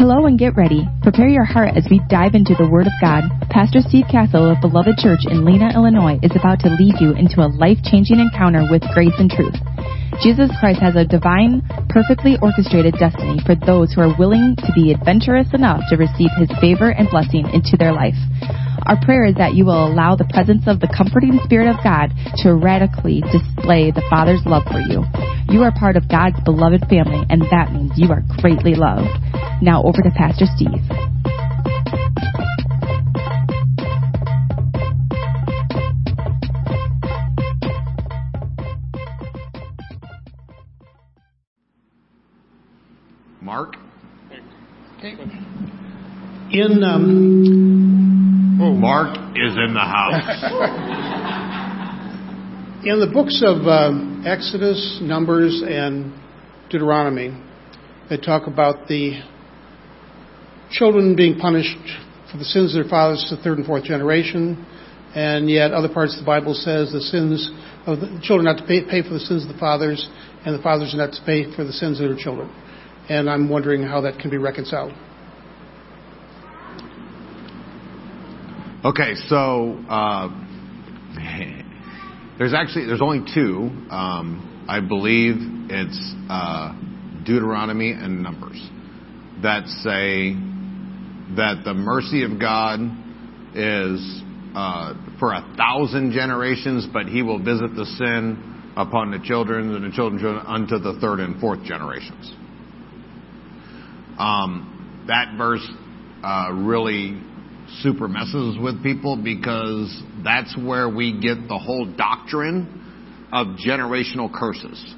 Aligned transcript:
Hello 0.00 0.24
and 0.24 0.40
get 0.40 0.56
ready. 0.56 0.88
Prepare 1.02 1.28
your 1.28 1.44
heart 1.44 1.76
as 1.76 1.84
we 1.92 2.00
dive 2.08 2.32
into 2.32 2.56
the 2.56 2.64
Word 2.64 2.88
of 2.88 2.96
God. 3.04 3.20
Pastor 3.52 3.84
Steve 3.84 4.08
Castle 4.08 4.48
of 4.48 4.56
Beloved 4.64 4.96
Church 4.96 5.28
in 5.28 5.44
Lena, 5.44 5.76
Illinois 5.76 6.16
is 6.24 6.32
about 6.32 6.56
to 6.64 6.72
lead 6.72 6.96
you 7.04 7.12
into 7.12 7.44
a 7.44 7.52
life 7.60 7.76
changing 7.84 8.16
encounter 8.16 8.64
with 8.72 8.80
grace 8.96 9.12
and 9.20 9.28
truth. 9.28 9.52
Jesus 10.24 10.48
Christ 10.56 10.80
has 10.80 10.96
a 10.96 11.04
divine, 11.04 11.60
perfectly 11.92 12.40
orchestrated 12.40 12.96
destiny 12.96 13.44
for 13.44 13.52
those 13.52 13.92
who 13.92 14.00
are 14.00 14.16
willing 14.16 14.56
to 14.64 14.72
be 14.72 14.88
adventurous 14.88 15.52
enough 15.52 15.84
to 15.92 16.00
receive 16.00 16.32
His 16.40 16.48
favor 16.64 16.88
and 16.88 17.12
blessing 17.12 17.44
into 17.52 17.76
their 17.76 17.92
life. 17.92 18.16
Our 18.88 18.96
prayer 19.04 19.28
is 19.28 19.36
that 19.36 19.52
you 19.52 19.68
will 19.68 19.84
allow 19.84 20.16
the 20.16 20.24
presence 20.32 20.64
of 20.64 20.80
the 20.80 20.88
comforting 20.88 21.44
Spirit 21.44 21.68
of 21.68 21.76
God 21.84 22.08
to 22.40 22.56
radically 22.56 23.20
display 23.28 23.92
the 23.92 24.08
Father's 24.08 24.40
love 24.48 24.64
for 24.64 24.80
you. 24.80 25.04
You 25.52 25.60
are 25.60 25.76
part 25.76 26.00
of 26.00 26.08
God's 26.08 26.40
beloved 26.40 26.88
family, 26.88 27.20
and 27.28 27.44
that 27.52 27.76
means 27.76 27.92
you 28.00 28.08
are 28.08 28.24
greatly 28.40 28.72
loved. 28.72 29.12
Now 29.62 29.82
over 29.82 30.00
to 30.02 30.10
Pastor 30.16 30.46
Steve. 30.56 30.70
Mark? 43.42 43.76
Okay. 44.98 45.16
In 46.52 46.82
um, 46.82 48.80
Mark 48.80 49.16
is 49.36 49.56
in 49.56 49.74
the 49.74 49.80
house. 49.80 50.24
in 52.84 52.98
the 52.98 53.06
books 53.12 53.42
of 53.44 53.66
um, 53.66 54.24
Exodus, 54.26 55.00
Numbers, 55.02 55.62
and 55.66 56.12
Deuteronomy, 56.70 57.30
they 58.08 58.16
talk 58.16 58.46
about 58.46 58.88
the 58.88 59.20
children 60.70 61.16
being 61.16 61.38
punished 61.38 61.78
for 62.30 62.38
the 62.38 62.44
sins 62.44 62.74
of 62.74 62.82
their 62.82 62.90
fathers 62.90 63.26
to 63.28 63.36
the 63.36 63.42
third 63.42 63.58
and 63.58 63.66
fourth 63.66 63.84
generation, 63.84 64.64
and 65.14 65.50
yet 65.50 65.72
other 65.72 65.88
parts 65.92 66.14
of 66.14 66.20
the 66.20 66.26
Bible 66.26 66.54
says 66.54 66.92
the 66.92 67.00
sins 67.00 67.50
of 67.86 68.00
the 68.00 68.20
children 68.22 68.44
not 68.44 68.58
to 68.58 68.66
pay, 68.66 68.84
pay 68.84 69.02
for 69.02 69.14
the 69.14 69.20
sins 69.20 69.42
of 69.42 69.52
the 69.52 69.58
fathers, 69.58 70.08
and 70.44 70.56
the 70.56 70.62
fathers 70.62 70.94
not 70.94 71.12
to 71.12 71.22
pay 71.26 71.54
for 71.54 71.64
the 71.64 71.72
sins 71.72 72.00
of 72.00 72.08
their 72.08 72.18
children. 72.18 72.48
And 73.08 73.28
I'm 73.28 73.48
wondering 73.48 73.82
how 73.82 74.02
that 74.02 74.20
can 74.20 74.30
be 74.30 74.38
reconciled. 74.38 74.92
Okay, 78.84 79.14
so 79.28 79.84
uh, 79.88 80.28
there's 82.38 82.54
actually 82.54 82.86
there's 82.86 83.02
only 83.02 83.26
two. 83.34 83.70
Um, 83.90 84.66
I 84.68 84.80
believe 84.80 85.34
it's 85.68 86.14
uh, 86.30 86.72
Deuteronomy 87.24 87.90
and 87.90 88.22
Numbers 88.22 88.70
that 89.42 89.66
say 89.66 90.36
that 91.36 91.62
the 91.64 91.74
mercy 91.74 92.24
of 92.24 92.40
God 92.40 92.80
is 93.54 94.22
uh, 94.54 94.94
for 95.18 95.32
a 95.32 95.54
thousand 95.56 96.12
generations, 96.12 96.86
but 96.92 97.06
He 97.06 97.22
will 97.22 97.38
visit 97.38 97.74
the 97.76 97.86
sin 97.98 98.72
upon 98.76 99.10
the 99.10 99.20
children 99.24 99.74
and 99.74 99.84
the 99.84 99.94
children 99.94 100.38
unto 100.46 100.78
the 100.78 100.98
third 101.00 101.20
and 101.20 101.40
fourth 101.40 101.62
generations. 101.64 102.32
Um, 104.18 105.04
that 105.06 105.36
verse 105.36 105.66
uh, 106.22 106.52
really 106.52 107.20
super 107.82 108.08
messes 108.08 108.58
with 108.60 108.82
people 108.82 109.16
because 109.16 110.02
that's 110.24 110.56
where 110.56 110.88
we 110.88 111.20
get 111.20 111.48
the 111.48 111.58
whole 111.58 111.86
doctrine 111.96 113.28
of 113.32 113.58
generational 113.66 114.32
curses. 114.32 114.94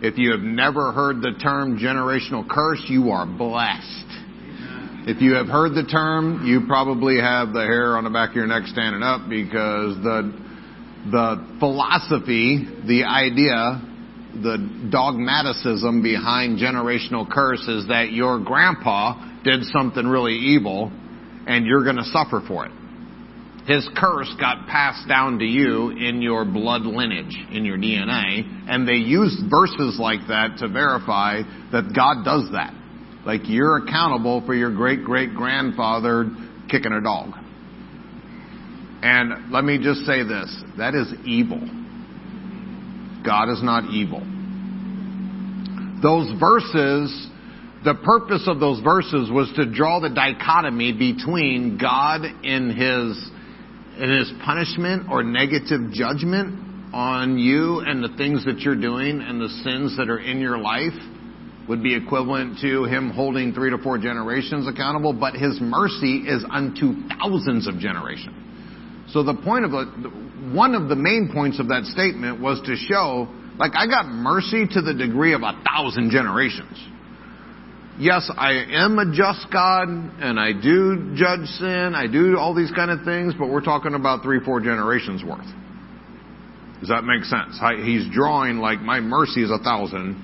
If 0.00 0.18
you 0.18 0.32
have 0.32 0.40
never 0.40 0.92
heard 0.92 1.22
the 1.22 1.32
term 1.42 1.78
generational 1.78 2.48
curse, 2.48 2.82
you 2.88 3.10
are 3.10 3.26
blessed. 3.26 4.23
If 5.06 5.20
you 5.20 5.34
have 5.34 5.48
heard 5.48 5.74
the 5.74 5.84
term, 5.84 6.46
you 6.46 6.62
probably 6.66 7.20
have 7.20 7.52
the 7.52 7.60
hair 7.60 7.98
on 7.98 8.04
the 8.04 8.10
back 8.10 8.30
of 8.30 8.36
your 8.36 8.46
neck 8.46 8.64
standing 8.66 9.02
up 9.02 9.28
because 9.28 9.96
the 10.02 10.32
the 11.10 11.56
philosophy, 11.58 12.64
the 12.86 13.04
idea, 13.04 13.84
the 14.32 14.88
dogmaticism 14.90 16.02
behind 16.02 16.58
generational 16.58 17.30
curse 17.30 17.60
is 17.68 17.88
that 17.88 18.12
your 18.12 18.40
grandpa 18.42 19.42
did 19.44 19.64
something 19.64 20.06
really 20.06 20.32
evil 20.32 20.90
and 21.46 21.66
you're 21.66 21.84
going 21.84 21.96
to 21.96 22.04
suffer 22.04 22.40
for 22.48 22.64
it. 22.64 22.72
His 23.66 23.86
curse 23.96 24.32
got 24.40 24.66
passed 24.68 25.06
down 25.06 25.38
to 25.38 25.44
you 25.44 25.90
in 25.90 26.22
your 26.22 26.46
blood 26.46 26.82
lineage, 26.82 27.36
in 27.52 27.66
your 27.66 27.76
DNA, 27.76 28.64
and 28.68 28.88
they 28.88 28.94
used 28.94 29.50
verses 29.50 29.98
like 30.00 30.28
that 30.28 30.56
to 30.60 30.68
verify 30.68 31.42
that 31.72 31.92
God 31.94 32.24
does 32.24 32.50
that. 32.52 32.72
Like 33.26 33.42
you're 33.44 33.78
accountable 33.78 34.44
for 34.44 34.54
your 34.54 34.74
great 34.74 35.04
great 35.04 35.34
grandfather 35.34 36.26
kicking 36.70 36.92
a 36.92 37.00
dog. 37.00 37.34
And 39.02 39.52
let 39.52 39.64
me 39.64 39.78
just 39.82 40.00
say 40.06 40.22
this 40.22 40.62
that 40.78 40.94
is 40.94 41.12
evil. 41.24 41.60
God 43.24 43.50
is 43.50 43.62
not 43.62 43.90
evil. 43.90 44.20
Those 46.02 46.38
verses 46.38 47.30
the 47.84 47.94
purpose 47.94 48.48
of 48.48 48.60
those 48.60 48.80
verses 48.80 49.30
was 49.30 49.52
to 49.56 49.70
draw 49.70 50.00
the 50.00 50.08
dichotomy 50.08 50.92
between 50.92 51.76
God 51.76 52.22
in 52.24 52.70
his 52.70 53.30
in 54.02 54.10
his 54.10 54.32
punishment 54.44 55.10
or 55.10 55.22
negative 55.22 55.92
judgment 55.92 56.92
on 56.94 57.38
you 57.38 57.80
and 57.80 58.02
the 58.02 58.16
things 58.16 58.44
that 58.46 58.60
you're 58.60 58.80
doing 58.80 59.20
and 59.20 59.40
the 59.40 59.48
sins 59.62 59.96
that 59.98 60.08
are 60.08 60.18
in 60.18 60.40
your 60.40 60.58
life 60.58 60.94
would 61.68 61.82
be 61.82 61.94
equivalent 61.94 62.58
to 62.60 62.84
him 62.84 63.10
holding 63.10 63.52
three 63.52 63.70
to 63.70 63.78
four 63.78 63.98
generations 63.98 64.68
accountable, 64.68 65.12
but 65.12 65.34
his 65.34 65.58
mercy 65.60 66.24
is 66.26 66.44
unto 66.50 66.94
thousands 67.08 67.66
of 67.66 67.78
generations. 67.78 68.36
So 69.12 69.22
the 69.22 69.34
point 69.34 69.64
of 69.64 69.72
it, 69.72 70.54
one 70.54 70.74
of 70.74 70.88
the 70.88 70.96
main 70.96 71.30
points 71.32 71.60
of 71.60 71.68
that 71.68 71.84
statement 71.84 72.40
was 72.40 72.60
to 72.66 72.76
show, 72.76 73.28
like 73.58 73.72
I 73.74 73.86
got 73.86 74.06
mercy 74.06 74.66
to 74.66 74.82
the 74.82 74.92
degree 74.92 75.32
of 75.32 75.42
a 75.42 75.52
thousand 75.64 76.10
generations 76.10 76.78
yes, 77.98 78.30
I 78.36 78.64
am 78.70 78.98
a 78.98 79.12
just 79.14 79.46
God 79.52 79.88
and 79.88 80.38
I 80.38 80.52
do 80.52 81.14
judge 81.14 81.46
sin, 81.58 81.94
I 81.94 82.06
do 82.06 82.36
all 82.38 82.54
these 82.54 82.72
kind 82.72 82.90
of 82.90 83.04
things, 83.04 83.34
but 83.38 83.48
we're 83.48 83.62
talking 83.64 83.94
about 83.94 84.22
three, 84.22 84.40
four 84.40 84.60
generations 84.60 85.22
worth. 85.24 85.46
Does 86.80 86.88
that 86.88 87.04
make 87.04 87.24
sense? 87.24 87.58
He's 87.84 88.06
drawing 88.12 88.58
like 88.58 88.80
my 88.80 89.00
mercy 89.00 89.42
is 89.42 89.50
a 89.50 89.58
thousand, 89.58 90.20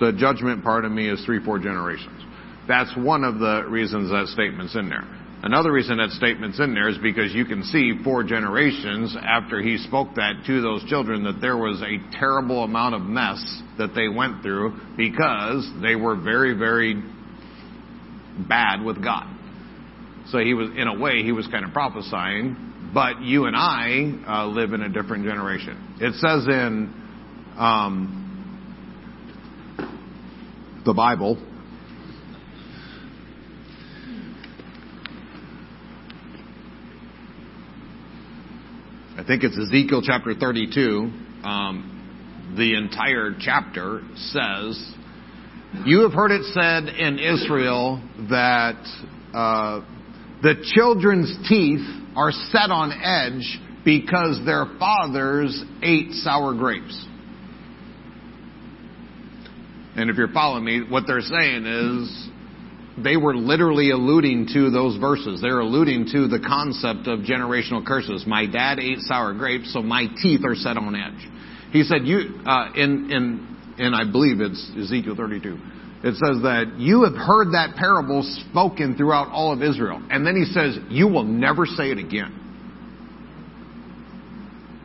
the 0.00 0.12
judgment 0.12 0.62
part 0.62 0.84
of 0.84 0.92
me 0.92 1.08
is 1.08 1.24
three, 1.24 1.42
four 1.44 1.58
generations. 1.58 2.20
That's 2.68 2.94
one 2.96 3.24
of 3.24 3.38
the 3.38 3.64
reasons 3.68 4.10
that 4.10 4.28
statement's 4.28 4.76
in 4.76 4.88
there. 4.88 5.04
Another 5.44 5.72
reason 5.72 5.96
that 5.96 6.10
statement's 6.10 6.60
in 6.60 6.72
there 6.72 6.88
is 6.88 6.98
because 6.98 7.34
you 7.34 7.44
can 7.44 7.64
see 7.64 7.94
four 8.04 8.22
generations 8.22 9.16
after 9.20 9.60
he 9.60 9.76
spoke 9.76 10.14
that 10.14 10.44
to 10.46 10.62
those 10.62 10.84
children 10.84 11.24
that 11.24 11.40
there 11.40 11.56
was 11.56 11.82
a 11.82 11.98
terrible 12.16 12.62
amount 12.62 12.94
of 12.94 13.02
mess 13.02 13.42
that 13.76 13.92
they 13.92 14.06
went 14.06 14.42
through 14.42 14.78
because 14.96 15.68
they 15.82 15.96
were 15.96 16.14
very, 16.14 16.56
very 16.56 17.02
bad 18.48 18.84
with 18.84 19.02
God. 19.02 19.26
So 20.28 20.38
he 20.38 20.54
was, 20.54 20.70
in 20.76 20.86
a 20.86 20.96
way, 20.96 21.24
he 21.24 21.32
was 21.32 21.48
kind 21.48 21.64
of 21.64 21.72
prophesying, 21.72 22.90
but 22.94 23.20
you 23.20 23.46
and 23.46 23.56
I 23.56 24.12
uh, 24.24 24.46
live 24.46 24.72
in 24.72 24.82
a 24.82 24.88
different 24.88 25.24
generation. 25.24 25.96
It 26.00 26.14
says 26.14 26.46
in 26.46 26.94
um, 27.58 28.21
the 30.84 30.92
Bible, 30.92 31.36
I 39.16 39.24
think 39.24 39.44
it's 39.44 39.56
Ezekiel 39.56 40.02
chapter 40.04 40.34
32. 40.34 41.10
Um, 41.44 42.54
the 42.56 42.74
entire 42.74 43.36
chapter 43.38 44.02
says, 44.16 44.94
You 45.84 46.00
have 46.00 46.12
heard 46.12 46.32
it 46.32 46.42
said 46.52 46.88
in 46.88 47.20
Israel 47.20 48.02
that 48.30 48.82
uh, 49.32 49.82
the 50.42 50.54
children's 50.74 51.48
teeth 51.48 51.86
are 52.16 52.32
set 52.32 52.70
on 52.70 52.90
edge 52.90 53.60
because 53.84 54.40
their 54.44 54.66
fathers 54.80 55.62
ate 55.82 56.10
sour 56.12 56.54
grapes. 56.54 57.06
And 59.96 60.10
if 60.10 60.16
you're 60.16 60.32
following 60.32 60.64
me, 60.64 60.82
what 60.88 61.04
they're 61.06 61.20
saying 61.20 61.66
is 61.66 62.28
they 63.02 63.16
were 63.16 63.34
literally 63.34 63.90
alluding 63.90 64.48
to 64.54 64.70
those 64.70 64.96
verses. 64.98 65.40
They're 65.40 65.60
alluding 65.60 66.06
to 66.12 66.28
the 66.28 66.38
concept 66.38 67.08
of 67.08 67.20
generational 67.20 67.84
curses. 67.84 68.24
My 68.26 68.46
dad 68.46 68.78
ate 68.78 69.00
sour 69.00 69.34
grapes, 69.34 69.72
so 69.72 69.82
my 69.82 70.06
teeth 70.22 70.40
are 70.46 70.54
set 70.54 70.76
on 70.76 70.94
edge. 70.94 71.28
He 71.72 71.82
said, 71.84 72.06
"You 72.06 72.40
uh, 72.46 72.72
in 72.74 73.10
in 73.10 73.52
and 73.78 73.94
I 73.96 74.10
believe 74.10 74.40
it's 74.40 74.70
Ezekiel 74.78 75.16
32. 75.16 75.58
It 76.04 76.14
says 76.16 76.42
that 76.42 76.74
you 76.78 77.04
have 77.04 77.14
heard 77.14 77.52
that 77.52 77.76
parable 77.76 78.22
spoken 78.50 78.96
throughout 78.96 79.28
all 79.28 79.52
of 79.52 79.62
Israel, 79.62 80.02
and 80.10 80.26
then 80.26 80.34
he 80.34 80.44
says, 80.44 80.76
you 80.88 81.06
will 81.06 81.24
never 81.24 81.64
say 81.64 81.90
it 81.90 81.98
again. 81.98 82.38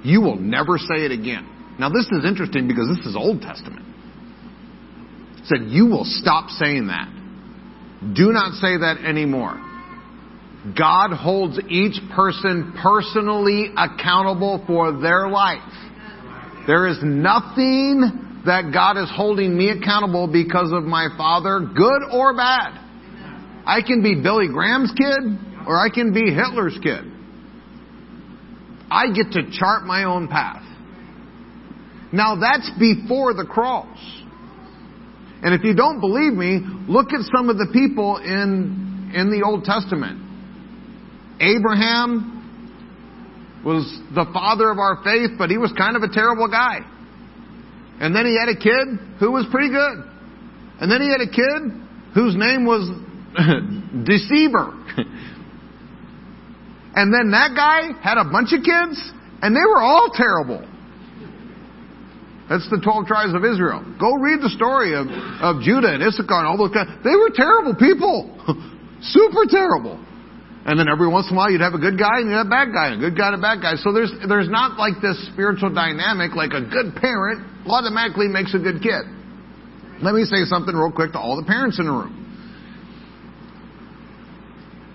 You 0.04 0.22
will 0.22 0.38
never 0.38 0.78
say 0.78 1.06
it 1.06 1.12
again. 1.12 1.76
Now 1.80 1.90
this 1.90 2.06
is 2.12 2.24
interesting 2.24 2.68
because 2.68 2.88
this 2.96 3.06
is 3.06 3.16
Old 3.16 3.42
Testament. 3.42 3.87
Said 5.48 5.68
you 5.68 5.88
will 5.88 6.06
stop 6.06 6.50
saying 6.50 6.88
that 6.88 7.08
Do 8.16 8.32
not 8.32 8.54
say 8.54 8.78
that 8.78 8.98
anymore. 9.06 9.64
God 10.78 11.16
holds 11.16 11.60
each 11.70 11.96
person 12.14 12.74
personally 12.82 13.72
accountable 13.78 14.64
for 14.68 15.00
their 15.00 15.30
life. 15.30 15.62
There 16.68 16.88
is 16.88 16.98
nothing 17.02 18.42
that 18.46 18.72
God 18.74 18.98
is 18.98 19.10
holding 19.14 19.58
me 19.58 19.70
accountable 19.70 20.28
because 20.28 20.72
of 20.74 20.84
my 20.84 21.08
father, 21.18 21.62
good 21.62 22.02
or 22.12 22.36
bad. 22.36 22.84
I 23.66 23.82
can 23.86 24.04
be 24.04 24.22
Billy 24.22 24.48
Graham's 24.48 24.92
kid 24.98 25.20
or 25.68 25.78
I 25.78 25.90
can 25.94 26.14
be 26.14 26.34
Hitler's 26.34 26.78
kid. 26.82 27.04
I 28.90 29.08
get 29.14 29.32
to 29.34 29.52
chart 29.52 29.84
my 29.84 30.06
own 30.06 30.28
path. 30.28 30.64
Now 32.12 32.38
that's 32.40 32.70
before 32.80 33.34
the 33.34 33.46
cross. 33.46 33.98
And 35.44 35.54
if 35.54 35.64
you 35.64 35.76
don't 35.76 36.00
believe 36.00 36.34
me, 36.34 36.62
look 36.88 37.14
at 37.14 37.22
some 37.36 37.50
of 37.50 37.58
the 37.58 37.68
people 37.72 38.18
in, 38.18 39.12
in 39.14 39.30
the 39.30 39.44
Old 39.46 39.64
Testament. 39.64 40.24
Abraham 41.40 42.34
was 43.64 43.86
the 44.16 44.26
father 44.34 44.72
of 44.72 44.80
our 44.80 45.04
faith, 45.04 45.38
but 45.38 45.50
he 45.50 45.58
was 45.58 45.72
kind 45.78 45.96
of 45.96 46.02
a 46.02 46.10
terrible 46.10 46.48
guy. 46.48 46.80
And 48.00 48.16
then 48.16 48.26
he 48.26 48.38
had 48.38 48.50
a 48.50 48.58
kid 48.58 48.98
who 49.20 49.32
was 49.32 49.46
pretty 49.52 49.70
good. 49.70 50.04
And 50.80 50.92
then 50.92 51.02
he 51.02 51.10
had 51.10 51.22
a 51.22 51.30
kid 51.30 51.72
whose 52.14 52.36
name 52.36 52.66
was 52.66 52.90
Deceiver. 54.06 54.74
and 56.96 57.14
then 57.14 57.32
that 57.32 57.54
guy 57.56 57.94
had 58.02 58.18
a 58.18 58.26
bunch 58.26 58.54
of 58.54 58.64
kids, 58.64 59.12
and 59.42 59.56
they 59.56 59.62
were 59.62 59.82
all 59.82 60.10
terrible. 60.14 60.68
That's 62.48 62.64
the 62.72 62.80
12 62.80 63.12
tribes 63.12 63.36
of 63.36 63.44
Israel. 63.44 63.84
Go 64.00 64.16
read 64.16 64.40
the 64.40 64.52
story 64.56 64.96
of, 64.96 65.12
of 65.44 65.60
Judah 65.60 65.92
and 65.92 66.00
Issachar 66.00 66.40
and 66.40 66.48
all 66.48 66.56
those 66.56 66.72
guys. 66.72 66.88
They 67.04 67.12
were 67.12 67.32
terrible 67.36 67.76
people. 67.76 68.32
Super 69.04 69.44
terrible. 69.52 70.00
And 70.64 70.80
then 70.80 70.88
every 70.88 71.08
once 71.08 71.28
in 71.28 71.36
a 71.36 71.38
while 71.38 71.52
you'd 71.52 71.64
have 71.64 71.76
a 71.76 71.84
good 71.84 72.00
guy 72.00 72.24
and 72.24 72.32
you'd 72.32 72.40
have 72.40 72.48
a 72.48 72.56
bad 72.56 72.72
guy, 72.72 72.92
and 72.92 73.00
a 73.00 73.04
good 73.04 73.20
guy 73.20 73.32
and 73.32 73.40
a 73.40 73.44
bad 73.44 73.60
guy. 73.60 73.76
So 73.80 73.92
there's, 73.92 74.12
there's 74.28 74.48
not 74.48 74.80
like 74.80 75.00
this 75.04 75.16
spiritual 75.32 75.72
dynamic 75.76 76.36
like 76.36 76.52
a 76.56 76.64
good 76.64 76.96
parent 76.96 77.44
automatically 77.68 78.28
makes 78.28 78.56
a 78.56 78.60
good 78.60 78.80
kid. 78.80 79.04
Let 80.00 80.16
me 80.16 80.24
say 80.24 80.48
something 80.48 80.76
real 80.76 80.92
quick 80.92 81.12
to 81.14 81.20
all 81.20 81.36
the 81.36 81.48
parents 81.48 81.80
in 81.80 81.86
the 81.88 81.92
room. 81.92 82.16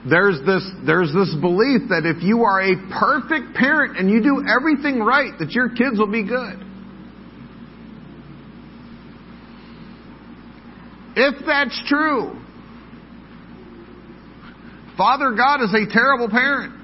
There's 0.09 0.41
this, 0.45 0.65
there's 0.85 1.13
this 1.13 1.31
belief 1.41 1.89
that 1.93 2.09
if 2.09 2.25
you 2.25 2.43
are 2.43 2.61
a 2.61 2.75
perfect 2.91 3.55
parent 3.55 3.97
and 3.97 4.11
you 4.11 4.21
do 4.21 4.43
everything 4.49 4.99
right, 5.01 5.33
that 5.39 5.53
your 5.53 5.69
kids 5.69 5.99
will 6.01 6.11
be 6.11 6.25
good. 6.25 6.72
If 11.15 11.45
that's 11.47 11.81
true, 11.87 12.39
Father 14.97 15.35
God 15.37 15.63
is 15.63 15.75
a 15.75 15.93
terrible 15.93 16.29
parent. 16.29 16.81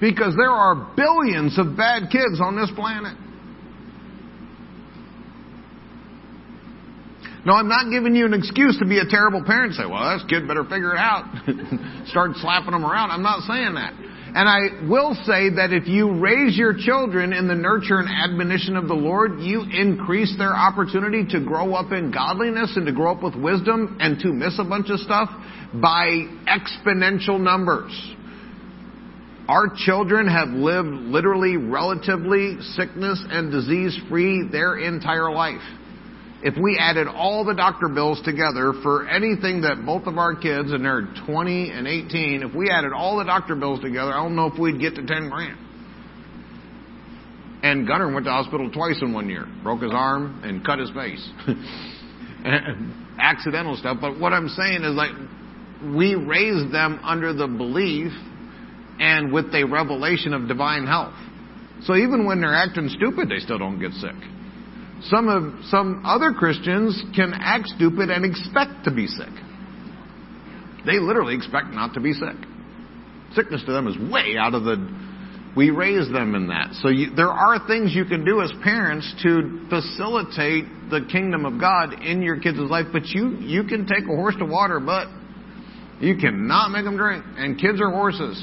Because 0.00 0.34
there 0.34 0.50
are 0.50 0.92
billions 0.96 1.58
of 1.58 1.76
bad 1.76 2.10
kids 2.10 2.40
on 2.40 2.56
this 2.56 2.70
planet. 2.74 3.16
No, 7.46 7.54
I'm 7.54 7.68
not 7.68 7.90
giving 7.90 8.14
you 8.14 8.26
an 8.26 8.34
excuse 8.34 8.76
to 8.78 8.86
be 8.86 8.98
a 8.98 9.08
terrible 9.08 9.42
parent. 9.42 9.74
Say, 9.74 9.86
well, 9.88 10.12
this 10.12 10.24
kid 10.28 10.46
better 10.46 10.64
figure 10.64 10.92
it 10.92 10.98
out. 10.98 11.24
Start 12.08 12.32
slapping 12.36 12.72
them 12.72 12.84
around. 12.84 13.10
I'm 13.10 13.22
not 13.22 13.40
saying 13.48 13.74
that. 13.74 13.94
And 14.32 14.48
I 14.48 14.88
will 14.88 15.14
say 15.24 15.50
that 15.56 15.72
if 15.72 15.88
you 15.88 16.20
raise 16.20 16.56
your 16.56 16.74
children 16.76 17.32
in 17.32 17.48
the 17.48 17.54
nurture 17.54 17.98
and 17.98 18.08
admonition 18.08 18.76
of 18.76 18.86
the 18.86 18.94
Lord, 18.94 19.40
you 19.40 19.62
increase 19.62 20.36
their 20.38 20.54
opportunity 20.54 21.26
to 21.30 21.40
grow 21.44 21.74
up 21.74 21.90
in 21.92 22.12
godliness 22.12 22.74
and 22.76 22.86
to 22.86 22.92
grow 22.92 23.12
up 23.12 23.22
with 23.22 23.34
wisdom 23.34 23.96
and 24.00 24.20
to 24.20 24.32
miss 24.32 24.56
a 24.60 24.64
bunch 24.64 24.88
of 24.90 25.00
stuff 25.00 25.30
by 25.74 26.06
exponential 26.46 27.40
numbers. 27.40 27.90
Our 29.48 29.72
children 29.74 30.28
have 30.28 30.50
lived 30.50 30.88
literally 30.88 31.56
relatively 31.56 32.58
sickness 32.76 33.20
and 33.30 33.50
disease 33.50 33.98
free 34.08 34.46
their 34.52 34.78
entire 34.78 35.32
life 35.32 35.62
if 36.42 36.54
we 36.56 36.78
added 36.78 37.06
all 37.06 37.44
the 37.44 37.54
doctor 37.54 37.88
bills 37.88 38.20
together 38.24 38.72
for 38.82 39.06
anything 39.06 39.60
that 39.62 39.84
both 39.84 40.06
of 40.06 40.16
our 40.16 40.34
kids, 40.34 40.72
and 40.72 40.84
they're 40.84 41.06
20 41.26 41.70
and 41.70 41.86
18, 41.86 42.42
if 42.42 42.54
we 42.54 42.70
added 42.70 42.92
all 42.92 43.18
the 43.18 43.24
doctor 43.24 43.54
bills 43.54 43.80
together, 43.80 44.12
I 44.12 44.22
don't 44.22 44.36
know 44.36 44.46
if 44.46 44.58
we'd 44.58 44.80
get 44.80 44.94
to 44.94 45.06
10 45.06 45.28
grand. 45.28 45.58
And 47.62 47.86
Gunnar 47.86 48.12
went 48.12 48.24
to 48.24 48.32
hospital 48.32 48.70
twice 48.70 48.98
in 49.02 49.12
one 49.12 49.28
year. 49.28 49.46
Broke 49.62 49.82
his 49.82 49.92
arm 49.92 50.40
and 50.42 50.64
cut 50.64 50.78
his 50.78 50.90
face. 50.92 51.28
Accidental 53.18 53.76
stuff. 53.76 53.98
But 54.00 54.18
what 54.18 54.32
I'm 54.32 54.48
saying 54.48 54.82
is 54.82 54.94
like, 54.94 55.10
we 55.94 56.14
raised 56.14 56.72
them 56.72 57.00
under 57.02 57.34
the 57.34 57.46
belief 57.46 58.12
and 58.98 59.30
with 59.30 59.54
a 59.54 59.64
revelation 59.64 60.32
of 60.32 60.48
divine 60.48 60.86
health. 60.86 61.14
So 61.82 61.96
even 61.96 62.24
when 62.24 62.40
they're 62.40 62.54
acting 62.54 62.88
stupid, 62.88 63.28
they 63.28 63.38
still 63.38 63.58
don't 63.58 63.78
get 63.78 63.92
sick. 63.92 64.16
Some 65.02 65.28
of 65.28 65.64
some 65.66 66.02
other 66.04 66.32
Christians 66.32 67.02
can 67.16 67.32
act 67.34 67.68
stupid 67.68 68.10
and 68.10 68.24
expect 68.24 68.84
to 68.84 68.90
be 68.94 69.06
sick. 69.06 69.32
They 70.84 70.98
literally 70.98 71.34
expect 71.34 71.68
not 71.68 71.94
to 71.94 72.00
be 72.00 72.12
sick. 72.12 72.36
Sickness 73.34 73.62
to 73.66 73.72
them 73.72 73.86
is 73.86 73.96
way 74.10 74.36
out 74.38 74.54
of 74.54 74.64
the. 74.64 75.10
We 75.56 75.70
raise 75.70 76.10
them 76.12 76.34
in 76.34 76.48
that. 76.48 76.74
So 76.74 76.88
you, 76.88 77.14
there 77.14 77.30
are 77.30 77.66
things 77.66 77.92
you 77.94 78.04
can 78.04 78.24
do 78.24 78.40
as 78.40 78.52
parents 78.62 79.12
to 79.24 79.66
facilitate 79.68 80.64
the 80.90 81.06
kingdom 81.10 81.44
of 81.44 81.60
God 81.60 82.02
in 82.02 82.22
your 82.22 82.38
kids' 82.38 82.58
life. 82.58 82.86
But 82.92 83.06
you 83.06 83.36
you 83.38 83.64
can 83.64 83.86
take 83.86 84.04
a 84.04 84.16
horse 84.16 84.36
to 84.38 84.44
water, 84.44 84.80
but 84.80 85.08
you 86.00 86.16
cannot 86.16 86.70
make 86.70 86.84
them 86.84 86.96
drink. 86.96 87.24
And 87.36 87.58
kids 87.58 87.80
are 87.80 87.90
horses. 87.90 88.38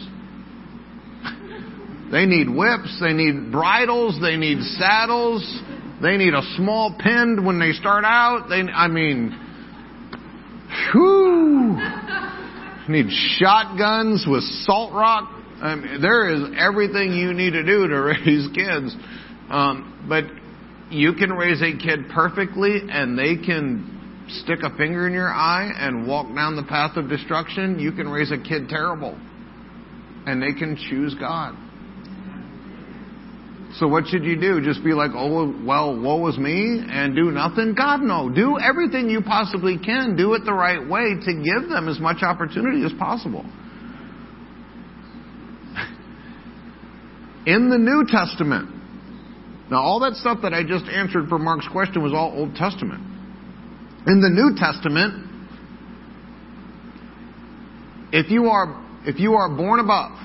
They 2.11 2.25
need 2.25 2.49
whips, 2.49 2.99
they 3.01 3.11
need 3.11 3.51
bridles, 3.51 4.17
they 4.21 4.37
need 4.37 4.61
saddles, 4.77 5.43
they 6.01 6.17
need 6.17 6.33
a 6.33 6.43
small 6.55 6.95
pen 6.97 7.43
when 7.43 7.59
they 7.59 7.71
start 7.71 8.05
out. 8.05 8.47
They, 8.49 8.61
I 8.61 8.87
mean, 8.87 9.31
whew. 10.91 11.77
Need 12.87 13.11
shotguns 13.37 14.25
with 14.29 14.43
salt 14.65 14.93
rock. 14.93 15.29
I 15.61 15.75
mean, 15.75 16.01
there 16.01 16.29
is 16.29 16.55
everything 16.57 17.13
you 17.13 17.33
need 17.33 17.51
to 17.51 17.63
do 17.63 17.87
to 17.87 18.01
raise 18.01 18.47
kids. 18.53 18.95
Um, 19.49 20.05
but 20.07 20.25
you 20.91 21.13
can 21.13 21.31
raise 21.31 21.61
a 21.61 21.75
kid 21.77 22.09
perfectly 22.13 22.79
and 22.89 23.17
they 23.17 23.35
can 23.43 24.25
stick 24.29 24.59
a 24.61 24.75
finger 24.77 25.07
in 25.07 25.13
your 25.13 25.29
eye 25.29 25.71
and 25.75 26.07
walk 26.07 26.33
down 26.35 26.55
the 26.55 26.63
path 26.63 26.95
of 26.95 27.09
destruction. 27.09 27.79
You 27.79 27.91
can 27.91 28.07
raise 28.07 28.31
a 28.31 28.37
kid 28.37 28.69
terrible 28.69 29.17
and 30.25 30.41
they 30.41 30.53
can 30.57 30.77
choose 30.89 31.15
God. 31.15 31.55
So 33.79 33.87
what 33.87 34.07
should 34.07 34.23
you 34.23 34.39
do? 34.39 34.59
Just 34.61 34.83
be 34.83 34.93
like, 34.93 35.11
oh, 35.13 35.53
well, 35.63 35.99
woe 36.01 36.27
is 36.27 36.37
me 36.37 36.83
and 36.89 37.15
do 37.15 37.29
nothing? 37.29 37.75
God, 37.75 38.01
no. 38.01 38.27
Do 38.29 38.57
everything 38.59 39.07
you 39.09 39.21
possibly 39.21 39.77
can. 39.77 40.15
Do 40.15 40.33
it 40.33 40.45
the 40.45 40.53
right 40.53 40.87
way 40.87 41.13
to 41.13 41.33
give 41.33 41.69
them 41.69 41.87
as 41.87 41.99
much 41.99 42.23
opportunity 42.23 42.83
as 42.83 42.91
possible. 42.97 43.45
In 47.45 47.69
the 47.69 47.77
New 47.77 48.05
Testament, 48.09 48.69
now 49.69 49.81
all 49.81 49.99
that 49.99 50.15
stuff 50.15 50.39
that 50.41 50.53
I 50.53 50.63
just 50.63 50.85
answered 50.85 51.29
for 51.29 51.37
Mark's 51.37 51.67
question 51.71 52.01
was 52.01 52.13
all 52.13 52.33
Old 52.35 52.55
Testament. 52.55 53.01
In 54.07 54.21
the 54.21 54.29
New 54.29 54.55
Testament, 54.57 55.23
if 58.11 58.31
you 58.31 58.47
are, 58.47 58.83
if 59.05 59.19
you 59.19 59.33
are 59.35 59.49
born 59.55 59.79
above, 59.79 60.17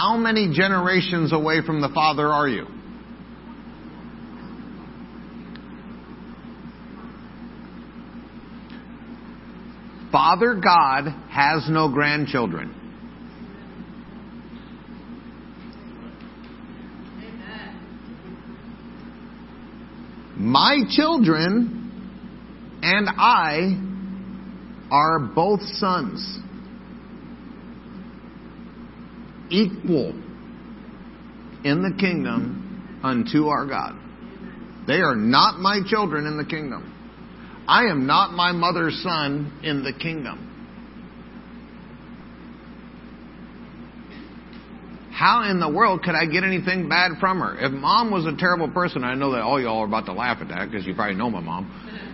how 0.00 0.16
many 0.16 0.48
generations 0.52 1.32
away 1.32 1.60
from 1.64 1.80
the 1.80 1.88
Father 1.88 2.28
are 2.28 2.48
you? 2.48 2.66
Father 10.12 10.54
God 10.54 11.08
has 11.30 11.68
no 11.68 11.88
grandchildren. 11.92 12.74
My 20.36 20.78
children 20.90 22.80
and 22.82 23.08
I 23.08 23.76
are 24.92 25.18
both 25.18 25.60
sons 25.62 26.38
equal 29.50 30.10
in 31.64 31.82
the 31.82 31.94
kingdom 31.98 33.00
unto 33.02 33.48
our 33.48 33.66
God. 33.66 33.96
They 34.86 35.00
are 35.00 35.16
not 35.16 35.58
my 35.58 35.80
children 35.86 36.26
in 36.26 36.36
the 36.36 36.44
kingdom. 36.44 36.94
I 37.68 37.84
am 37.84 38.06
not 38.06 38.32
my 38.32 38.52
mother's 38.52 38.98
son 39.02 39.60
in 39.62 39.84
the 39.84 39.92
kingdom. 39.92 40.48
How 45.12 45.50
in 45.50 45.58
the 45.58 45.68
world 45.68 46.02
could 46.04 46.14
I 46.14 46.26
get 46.26 46.44
anything 46.44 46.88
bad 46.88 47.18
from 47.18 47.40
her? 47.40 47.58
If 47.58 47.72
mom 47.72 48.12
was 48.12 48.24
a 48.24 48.36
terrible 48.38 48.70
person, 48.70 49.02
I 49.02 49.14
know 49.14 49.32
that 49.32 49.42
all 49.42 49.60
y'all 49.60 49.80
are 49.80 49.86
about 49.86 50.06
to 50.06 50.12
laugh 50.12 50.38
at 50.40 50.48
that 50.48 50.70
because 50.70 50.86
you 50.86 50.94
probably 50.94 51.16
know 51.16 51.28
my 51.28 51.40
mom. 51.40 51.66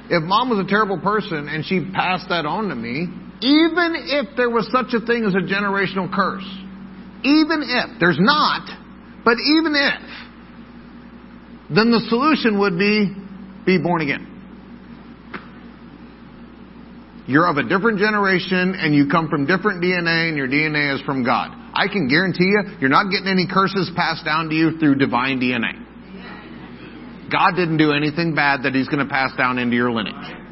if 0.09 0.23
mom 0.23 0.49
was 0.49 0.59
a 0.59 0.69
terrible 0.69 0.99
person 0.99 1.49
and 1.49 1.64
she 1.64 1.85
passed 1.93 2.31
that 2.31 2.47
on 2.47 2.69
to 2.71 2.75
me, 2.75 3.07
even 3.43 3.93
if 4.09 4.35
there 4.37 4.49
was 4.49 4.73
such 4.73 4.95
a 4.95 5.05
thing 5.05 5.25
as 5.26 5.35
a 5.35 5.45
generational 5.45 6.11
curse, 6.11 6.49
even 7.25 7.62
if, 7.64 7.99
there's 7.99 8.19
not, 8.21 8.69
but 9.25 9.37
even 9.59 9.75
if, 9.75 10.00
then 11.75 11.90
the 11.90 12.00
solution 12.09 12.59
would 12.61 12.78
be 12.78 13.12
be 13.64 13.78
born 13.78 14.02
again. 14.02 14.31
You're 17.26 17.49
of 17.49 17.57
a 17.57 17.62
different 17.62 17.99
generation 17.99 18.75
and 18.76 18.95
you 18.95 19.09
come 19.09 19.28
from 19.31 19.47
different 19.47 19.83
DNA 19.83 20.28
and 20.28 20.37
your 20.37 20.47
DNA 20.47 20.95
is 20.95 21.00
from 21.07 21.25
God. 21.25 21.57
I 21.73 21.88
can 21.88 22.07
guarantee 22.07 22.45
you, 22.45 22.76
you're 22.81 22.90
not 22.90 23.11
getting 23.11 23.28
any 23.28 23.49
curses 23.49 23.90
passed 23.97 24.25
down 24.26 24.50
to 24.50 24.54
you 24.54 24.78
through 24.78 24.97
divine 24.97 25.40
DNA. 25.40 25.81
God 27.33 27.57
didn't 27.57 27.78
do 27.78 27.93
anything 27.93 28.35
bad 28.35 28.64
that 28.64 28.75
He's 28.75 28.88
going 28.88 29.04
to 29.04 29.11
pass 29.11 29.35
down 29.37 29.59
into 29.59 29.75
your 29.75 29.90
lineage. 29.90 30.44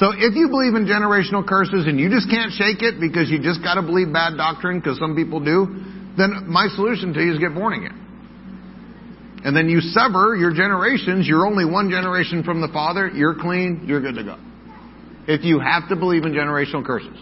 So 0.00 0.16
if 0.16 0.32
you 0.34 0.48
believe 0.48 0.72
in 0.74 0.88
generational 0.88 1.46
curses 1.46 1.84
and 1.84 2.00
you 2.00 2.08
just 2.08 2.30
can't 2.32 2.50
shake 2.56 2.80
it 2.80 2.96
because 2.98 3.28
you 3.28 3.36
just 3.36 3.60
got 3.60 3.74
to 3.74 3.82
believe 3.82 4.10
bad 4.10 4.40
doctrine 4.40 4.80
because 4.80 4.98
some 4.98 5.14
people 5.14 5.44
do, 5.44 5.68
then 6.16 6.48
my 6.48 6.68
solution 6.72 7.12
to 7.12 7.20
you 7.20 7.34
is 7.34 7.38
get 7.38 7.52
born 7.52 7.74
again. 7.74 8.00
And 9.44 9.54
then 9.54 9.68
you 9.68 9.80
sever 9.80 10.34
your 10.36 10.54
generations. 10.56 11.28
You're 11.28 11.44
only 11.46 11.66
one 11.66 11.90
generation 11.90 12.42
from 12.44 12.62
the 12.62 12.68
Father. 12.68 13.08
You're 13.12 13.36
clean. 13.38 13.84
You're 13.84 14.00
good 14.00 14.14
to 14.14 14.24
go 14.24 14.40
if 15.28 15.44
you 15.44 15.60
have 15.60 15.86
to 15.90 15.96
believe 15.96 16.24
in 16.24 16.32
generational 16.32 16.84
curses. 16.84 17.16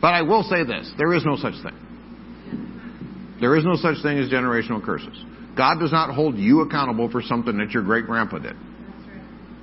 But 0.00 0.12
I 0.12 0.20
will 0.20 0.42
say 0.42 0.64
this 0.64 0.92
there 0.98 1.14
is 1.14 1.24
no 1.24 1.36
such 1.36 1.54
thing. 1.62 3.36
There 3.40 3.56
is 3.56 3.64
no 3.64 3.76
such 3.76 4.02
thing 4.02 4.18
as 4.18 4.28
generational 4.28 4.84
curses. 4.84 5.16
God 5.56 5.80
does 5.80 5.90
not 5.90 6.14
hold 6.14 6.36
you 6.36 6.60
accountable 6.60 7.10
for 7.10 7.22
something 7.22 7.56
that 7.58 7.70
your 7.70 7.82
great 7.82 8.04
grandpa 8.04 8.38
did. 8.40 8.56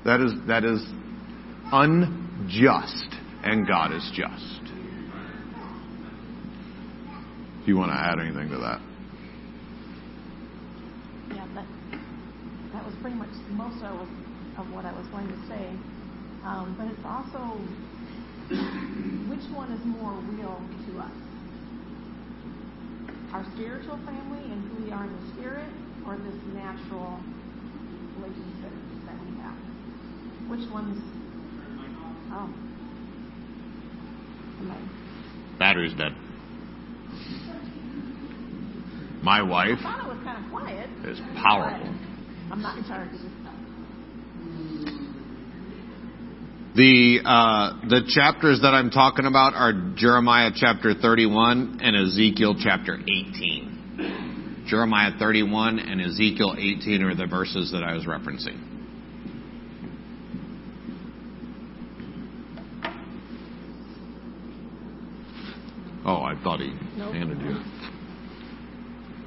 That 0.06 0.22
is, 0.22 0.34
that 0.48 0.64
is 0.66 0.82
unjust, 1.72 3.16
and 3.44 3.68
God 3.68 3.94
is 3.94 4.12
just. 4.16 4.66
Do 7.66 7.72
you 7.72 7.78
want 7.78 7.92
to 7.92 7.98
add 7.98 8.20
anything 8.20 8.50
to 8.50 8.58
that? 8.58 8.80
Yeah, 11.34 11.48
that, 11.56 11.66
that 12.74 12.86
was 12.86 12.94
pretty 13.02 13.18
much 13.18 13.34
most 13.52 13.84
of, 13.84 14.08
of 14.58 14.72
what 14.72 14.86
I 14.86 14.94
was 14.94 15.08
going 15.08 15.28
to 15.28 15.48
say. 15.50 15.74
Um, 16.46 16.76
but 16.78 16.86
it's 16.86 17.02
also 17.02 17.58
which 19.26 19.42
one 19.50 19.72
is 19.74 19.82
more 19.84 20.14
real 20.30 20.62
to 20.62 21.00
us? 21.02 21.18
Our 23.34 23.44
spiritual 23.58 23.98
family 24.06 24.46
and 24.46 24.62
who 24.70 24.86
we 24.86 24.92
are 24.92 25.06
in 25.06 25.12
the 25.12 25.34
spirit, 25.34 25.68
or 26.06 26.18
this 26.18 26.38
natural 26.54 27.18
relationship 28.22 28.70
that 29.10 29.18
we 29.26 29.34
have? 29.42 29.58
Which 30.54 30.70
one's. 30.70 31.02
Oh. 32.32 32.54
Battery's 35.58 35.94
dead. 35.94 36.14
My 39.24 39.42
wife 39.42 39.80
I 39.84 40.08
was 40.08 40.18
kind 40.24 40.46
of 40.46 40.52
quiet. 40.52 40.90
is 41.06 41.20
powerful. 41.42 41.88
I'm 42.52 42.62
not 42.62 42.78
in 42.78 42.84
charge 42.84 43.08
of 43.08 43.14
this. 43.14 43.22
The 46.76 47.22
uh, 47.24 47.88
the 47.88 48.02
chapters 48.06 48.62
that 48.62 48.74
I'm 48.74 48.90
talking 48.90 49.26
about 49.26 49.54
are 49.54 49.94
Jeremiah 49.96 50.52
chapter 50.54 50.94
31 50.94 51.80
and 51.82 51.96
Ezekiel 51.96 52.56
chapter 52.62 52.98
18. 53.00 54.66
Jeremiah 54.68 55.12
31 55.18 55.80
and 55.80 56.02
Ezekiel 56.02 56.56
18 56.58 57.02
are 57.02 57.16
the 57.16 57.28
verses 57.28 57.72
that 57.72 57.82
I 57.82 57.94
was 57.94 58.06
referencing. 58.06 58.75
Oh, 66.06 66.22
I 66.22 66.36
thought 66.44 66.60
he 66.60 66.72
Nope. 66.98 67.14
handed 67.14 67.40
you. 67.42 67.58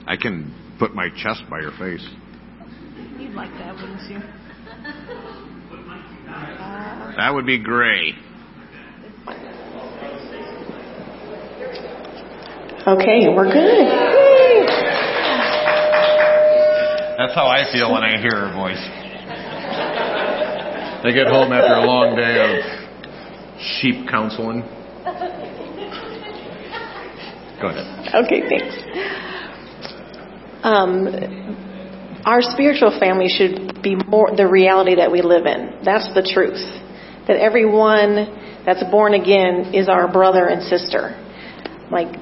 I 0.07 0.17
can 0.17 0.55
put 0.79 0.95
my 0.95 1.09
chest 1.11 1.43
by 1.51 1.61
your 1.61 1.73
face. 1.73 2.07
You'd 3.19 3.35
like 3.35 3.51
that, 3.59 3.75
wouldn't 3.75 4.11
you? 4.11 4.19
Uh, 6.29 7.17
That 7.17 7.35
would 7.35 7.47
be 7.47 7.59
great. 7.59 8.15
Okay, 12.87 13.27
we're 13.29 13.53
good. 13.53 13.87
That's 17.19 17.35
how 17.35 17.49
I 17.49 17.65
feel 17.73 17.93
when 17.93 18.03
I 18.03 18.21
hear 18.21 18.31
her 18.31 18.55
voice. 18.55 18.79
I 21.05 21.11
get 21.13 21.27
home 21.27 21.53
after 21.53 21.75
a 21.75 21.85
long 21.87 22.15
day 22.17 22.39
of 22.47 23.61
sheep 23.81 24.09
counseling. 24.09 24.63
Go 27.61 27.69
ahead. 27.69 28.15
Okay, 28.25 28.43
thanks. 28.49 28.77
Um, 30.63 32.23
our 32.25 32.43
spiritual 32.43 32.99
family 32.99 33.29
should 33.29 33.83
be 33.83 33.97
more 33.97 34.35
the 34.37 34.47
reality 34.47 34.97
that 34.97 35.11
we 35.11 35.23
live 35.23 35.47
in. 35.47 35.81
That's 35.85 36.13
the 36.15 36.23
truth. 36.23 36.61
That 37.27 37.37
everyone 37.37 38.63
that's 38.65 38.85
born 38.91 39.15
again 39.15 39.75
is 39.75 39.89
our 39.89 40.11
brother 40.13 40.47
and 40.47 40.63
sister. 40.63 41.17
Like, 41.91 42.15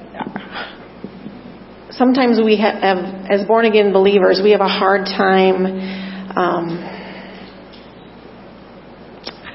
sometimes 1.91 2.39
we 2.43 2.57
have, 2.57 2.75
as 3.29 3.45
born 3.45 3.65
again 3.65 3.91
believers, 3.91 4.39
we 4.43 4.51
have 4.51 4.61
a 4.61 4.67
hard 4.67 5.05
time 5.05 5.65
um, 6.37 6.77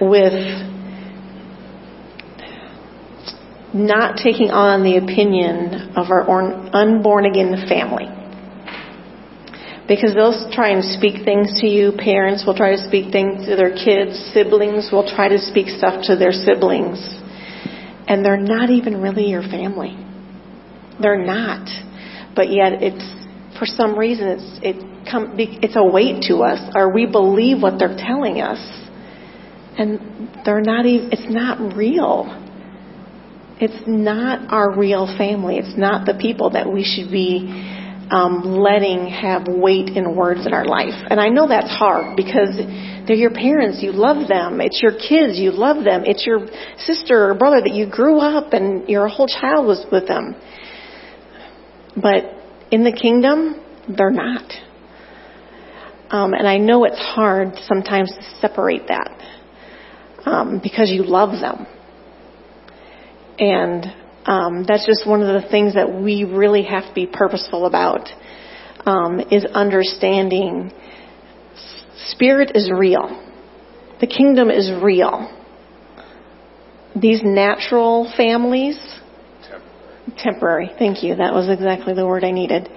with 0.00 0.71
not 3.74 4.16
taking 4.16 4.50
on 4.50 4.84
the 4.84 4.98
opinion 4.98 5.96
of 5.96 6.10
our 6.10 6.28
unborn 6.28 7.26
again 7.26 7.56
family. 7.68 8.08
Because 9.88 10.14
they'll 10.14 10.50
try 10.52 10.70
and 10.70 10.84
speak 10.84 11.24
things 11.24 11.60
to 11.60 11.66
you. 11.66 11.92
Parents 11.98 12.44
will 12.46 12.54
try 12.54 12.76
to 12.76 12.86
speak 12.86 13.12
things 13.12 13.46
to 13.46 13.56
their 13.56 13.74
kids. 13.74 14.30
Siblings 14.32 14.90
will 14.92 15.08
try 15.08 15.28
to 15.28 15.38
speak 15.38 15.68
stuff 15.68 16.04
to 16.06 16.16
their 16.16 16.32
siblings. 16.32 17.02
And 18.06 18.24
they're 18.24 18.40
not 18.40 18.70
even 18.70 19.02
really 19.02 19.26
your 19.26 19.42
family. 19.42 19.96
They're 21.00 21.24
not. 21.24 21.68
But 22.36 22.52
yet 22.52 22.82
it's, 22.82 23.04
for 23.58 23.66
some 23.66 23.98
reason, 23.98 24.28
it's, 24.28 24.60
it 24.62 25.10
come, 25.10 25.34
it's 25.36 25.76
a 25.76 25.84
weight 25.84 26.22
to 26.28 26.38
us, 26.38 26.60
or 26.74 26.92
we 26.92 27.06
believe 27.06 27.60
what 27.60 27.78
they're 27.78 27.96
telling 27.96 28.40
us. 28.40 28.60
And 29.78 30.30
they're 30.44 30.60
not 30.60 30.86
even, 30.86 31.12
it's 31.12 31.28
not 31.28 31.76
real. 31.76 32.41
It's 33.62 33.86
not 33.86 34.52
our 34.52 34.76
real 34.76 35.06
family. 35.16 35.56
It's 35.56 35.78
not 35.78 36.04
the 36.04 36.14
people 36.14 36.50
that 36.50 36.66
we 36.66 36.82
should 36.82 37.12
be 37.12 37.46
um, 38.10 38.42
letting 38.42 39.06
have 39.06 39.46
weight 39.46 39.90
in 39.90 40.16
words 40.16 40.44
in 40.44 40.52
our 40.52 40.64
life. 40.64 40.98
And 41.08 41.20
I 41.20 41.28
know 41.28 41.46
that's 41.46 41.70
hard 41.70 42.16
because 42.16 42.56
they're 43.06 43.14
your 43.14 43.30
parents. 43.30 43.78
You 43.80 43.92
love 43.92 44.26
them. 44.26 44.60
It's 44.60 44.82
your 44.82 44.90
kids. 44.90 45.38
You 45.38 45.52
love 45.52 45.84
them. 45.84 46.02
It's 46.04 46.26
your 46.26 46.48
sister 46.76 47.30
or 47.30 47.34
brother 47.34 47.60
that 47.60 47.72
you 47.72 47.88
grew 47.88 48.18
up 48.18 48.52
and 48.52 48.88
your 48.88 49.06
whole 49.06 49.28
child 49.28 49.64
was 49.64 49.86
with 49.92 50.08
them. 50.08 50.34
But 51.94 52.34
in 52.72 52.82
the 52.82 52.90
kingdom, 52.90 53.64
they're 53.96 54.10
not. 54.10 54.50
Um, 56.10 56.34
and 56.34 56.48
I 56.48 56.58
know 56.58 56.82
it's 56.82 56.98
hard 56.98 57.52
sometimes 57.68 58.10
to 58.10 58.40
separate 58.40 58.88
that 58.88 59.22
um, 60.24 60.58
because 60.60 60.90
you 60.90 61.04
love 61.04 61.40
them. 61.40 61.64
And 63.38 63.86
um, 64.26 64.64
that's 64.66 64.86
just 64.86 65.06
one 65.06 65.22
of 65.22 65.42
the 65.42 65.48
things 65.48 65.74
that 65.74 65.92
we 65.92 66.24
really 66.24 66.62
have 66.64 66.84
to 66.84 66.94
be 66.94 67.06
purposeful 67.06 67.66
about 67.66 68.08
um, 68.86 69.20
is 69.30 69.44
understanding 69.44 70.72
spirit 72.08 72.52
is 72.54 72.70
real. 72.72 73.18
The 74.00 74.06
kingdom 74.06 74.50
is 74.50 74.70
real. 74.82 75.38
These 76.94 77.20
natural 77.24 78.12
families, 78.16 78.78
temporary. 79.48 80.16
temporary. 80.18 80.70
Thank 80.78 81.02
you. 81.02 81.16
That 81.16 81.32
was 81.32 81.48
exactly 81.48 81.94
the 81.94 82.06
word 82.06 82.24
I 82.24 82.32
needed. 82.32 82.68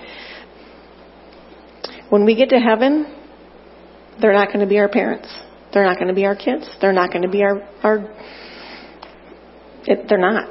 When 2.10 2.26
we 2.26 2.36
get 2.36 2.50
to 2.50 2.60
heaven, 2.60 3.14
they're 4.22 4.34
not 4.34 4.48
going 4.48 4.60
to 4.60 4.68
be 4.68 4.78
our 4.78 4.88
parents. 4.88 5.28
They're 5.74 5.84
not 5.84 5.96
going 5.98 6.08
to 6.08 6.14
be 6.14 6.26
our 6.26 6.36
kids. 6.36 6.70
They're 6.80 6.94
not 6.94 7.12
going 7.12 7.24
to 7.24 7.30
be 7.30 7.44
our, 7.44 7.68
our 7.84 8.14
it, 9.88 10.08
they're 10.10 10.18
not. 10.18 10.50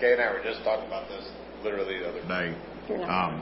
Kay 0.00 0.12
and 0.14 0.20
I 0.20 0.32
were 0.32 0.42
just 0.42 0.64
talking 0.64 0.86
about 0.86 1.08
this 1.08 1.30
literally 1.62 1.98
the 2.00 2.08
other 2.08 2.22
day. 2.22 2.56
Um, 3.04 3.40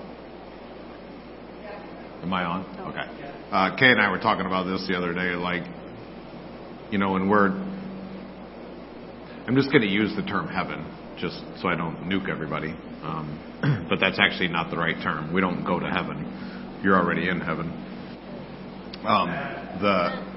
am 2.23 2.33
I 2.33 2.45
on? 2.45 2.77
Oh. 2.79 2.91
Okay. 2.91 3.07
Uh, 3.51 3.77
Kay 3.77 3.91
and 3.93 4.01
I 4.01 4.11
were 4.11 4.19
talking 4.19 4.47
about 4.47 4.65
this 4.65 4.87
the 4.87 4.97
other 4.97 5.15
day. 5.15 5.35
Like, 5.35 5.63
you 6.91 6.99
know, 6.99 7.13
when 7.13 7.29
we're, 7.29 7.49
I'm 9.47 9.57
just 9.57 9.71
going 9.71 9.83
to 9.83 9.89
use 9.89 10.15
the 10.17 10.23
term 10.23 10.49
heaven 10.49 10.85
just 11.19 11.41
so 11.61 11.69
I 11.69 11.77
don't 11.77 12.09
nuke 12.09 12.29
everybody. 12.29 12.75
Um, 13.03 13.87
but 13.89 14.01
that's 14.01 14.19
actually 14.19 14.49
not 14.49 14.71
the 14.71 14.77
right 14.77 14.97
term. 15.03 15.33
We 15.33 15.41
don't 15.41 15.65
go 15.65 15.81
to 15.81 15.89
heaven. 15.89 16.81
You're 16.83 16.97
already 16.97 17.29
in 17.29 17.41
heaven. 17.41 17.69
Um, 19.05 19.29
the 19.81 20.30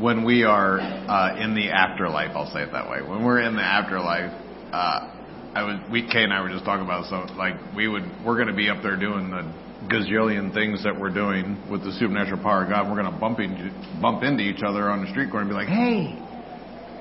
when 0.00 0.24
we 0.24 0.44
are 0.44 0.80
uh, 0.80 1.36
in 1.38 1.54
the 1.54 1.70
afterlife, 1.70 2.30
I'll 2.34 2.50
say 2.52 2.62
it 2.62 2.72
that 2.72 2.88
way. 2.88 3.02
When 3.02 3.22
we're 3.24 3.40
in 3.40 3.54
the 3.54 3.62
afterlife, 3.62 4.32
uh, 4.72 5.16
I 5.52 5.62
was 5.64 5.80
we 5.90 6.02
Kay 6.06 6.24
and 6.24 6.32
I 6.32 6.40
were 6.42 6.48
just 6.48 6.64
talking 6.64 6.84
about 6.84 7.10
so 7.10 7.26
like 7.34 7.54
we 7.74 7.88
would 7.88 8.04
we're 8.24 8.36
going 8.36 8.48
to 8.48 8.54
be 8.54 8.70
up 8.70 8.82
there 8.82 8.96
doing 8.96 9.30
the 9.30 9.42
gazillion 9.90 10.54
things 10.54 10.84
that 10.84 10.98
we're 10.98 11.12
doing 11.12 11.58
with 11.70 11.82
the 11.82 11.92
supernatural 11.92 12.42
power 12.42 12.64
of 12.64 12.70
God. 12.70 12.88
We're 12.88 13.00
going 13.00 13.12
to 13.12 13.18
bump 13.18 13.40
into 13.40 13.70
bump 14.00 14.22
into 14.22 14.42
each 14.42 14.62
other 14.62 14.88
on 14.88 15.04
the 15.04 15.10
street 15.10 15.30
corner 15.30 15.42
and 15.42 15.50
be 15.50 15.54
like, 15.54 15.68
"Hey, 15.68 16.16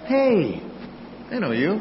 hey, 0.07 0.61
I 1.31 1.39
know 1.39 1.51
you." 1.51 1.79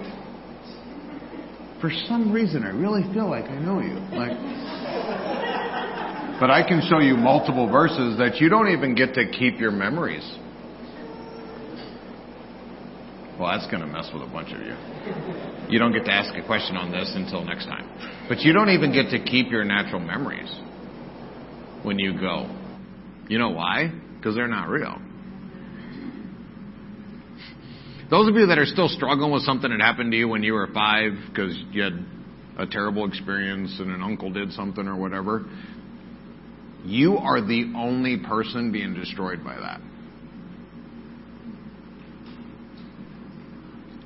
For 1.81 1.91
some 2.09 2.33
reason, 2.33 2.65
I 2.65 2.71
really 2.71 3.03
feel 3.15 3.31
like 3.31 3.45
I 3.45 3.59
know 3.59 3.81
you. 3.81 3.95
Like, 4.13 4.37
but 6.41 6.51
I 6.51 6.67
can 6.67 6.83
show 6.89 6.99
you 6.99 7.17
multiple 7.17 7.71
verses 7.71 8.19
that 8.19 8.41
you 8.41 8.49
don't 8.49 8.69
even 8.69 8.95
get 8.95 9.15
to 9.15 9.31
keep 9.31 9.59
your 9.59 9.71
memories. 9.71 10.27
Well, 13.38 13.49
that's 13.57 13.71
going 13.71 13.83
to 13.83 13.87
mess 13.87 14.11
with 14.12 14.23
a 14.23 14.26
bunch 14.26 14.52
of 14.52 14.61
you. 14.61 14.75
You 15.71 15.78
don't 15.78 15.92
get 15.92 16.04
to 16.07 16.12
ask 16.12 16.35
a 16.35 16.45
question 16.45 16.76
on 16.76 16.90
this 16.90 17.12
until 17.14 17.45
next 17.45 17.66
time. 17.66 17.87
But 18.28 18.40
you 18.40 18.52
don't 18.52 18.71
even 18.71 18.92
get 18.92 19.11
to 19.11 19.23
keep 19.23 19.50
your 19.50 19.64
natural 19.64 20.00
memories 20.00 20.52
when 21.83 21.99
you 21.99 22.18
go. 22.18 22.52
You 23.28 23.38
know 23.38 23.50
why? 23.50 23.92
Because 24.16 24.35
they're 24.35 24.49
not 24.49 24.68
real. 24.68 25.00
Those 28.11 28.26
of 28.28 28.35
you 28.35 28.47
that 28.47 28.59
are 28.59 28.66
still 28.66 28.88
struggling 28.88 29.30
with 29.30 29.42
something 29.42 29.71
that 29.71 29.80
happened 29.80 30.11
to 30.12 30.16
you 30.16 30.28
when 30.28 30.42
you 30.42 30.54
were 30.54 30.68
five 30.73 31.12
because 31.28 31.57
you 31.71 31.83
had 31.83 31.92
a 32.57 32.66
terrible 32.66 33.07
experience 33.07 33.76
and 33.78 33.90
an 33.92 34.02
uncle 34.02 34.33
did 34.33 34.50
something 34.52 34.88
or 34.88 34.97
whatever, 34.97 35.45
you 36.85 37.18
are 37.18 37.40
the 37.40 37.73
only 37.76 38.16
person 38.18 38.73
being 38.73 38.95
destroyed 38.95 39.45
by 39.45 39.57
that. 39.57 39.80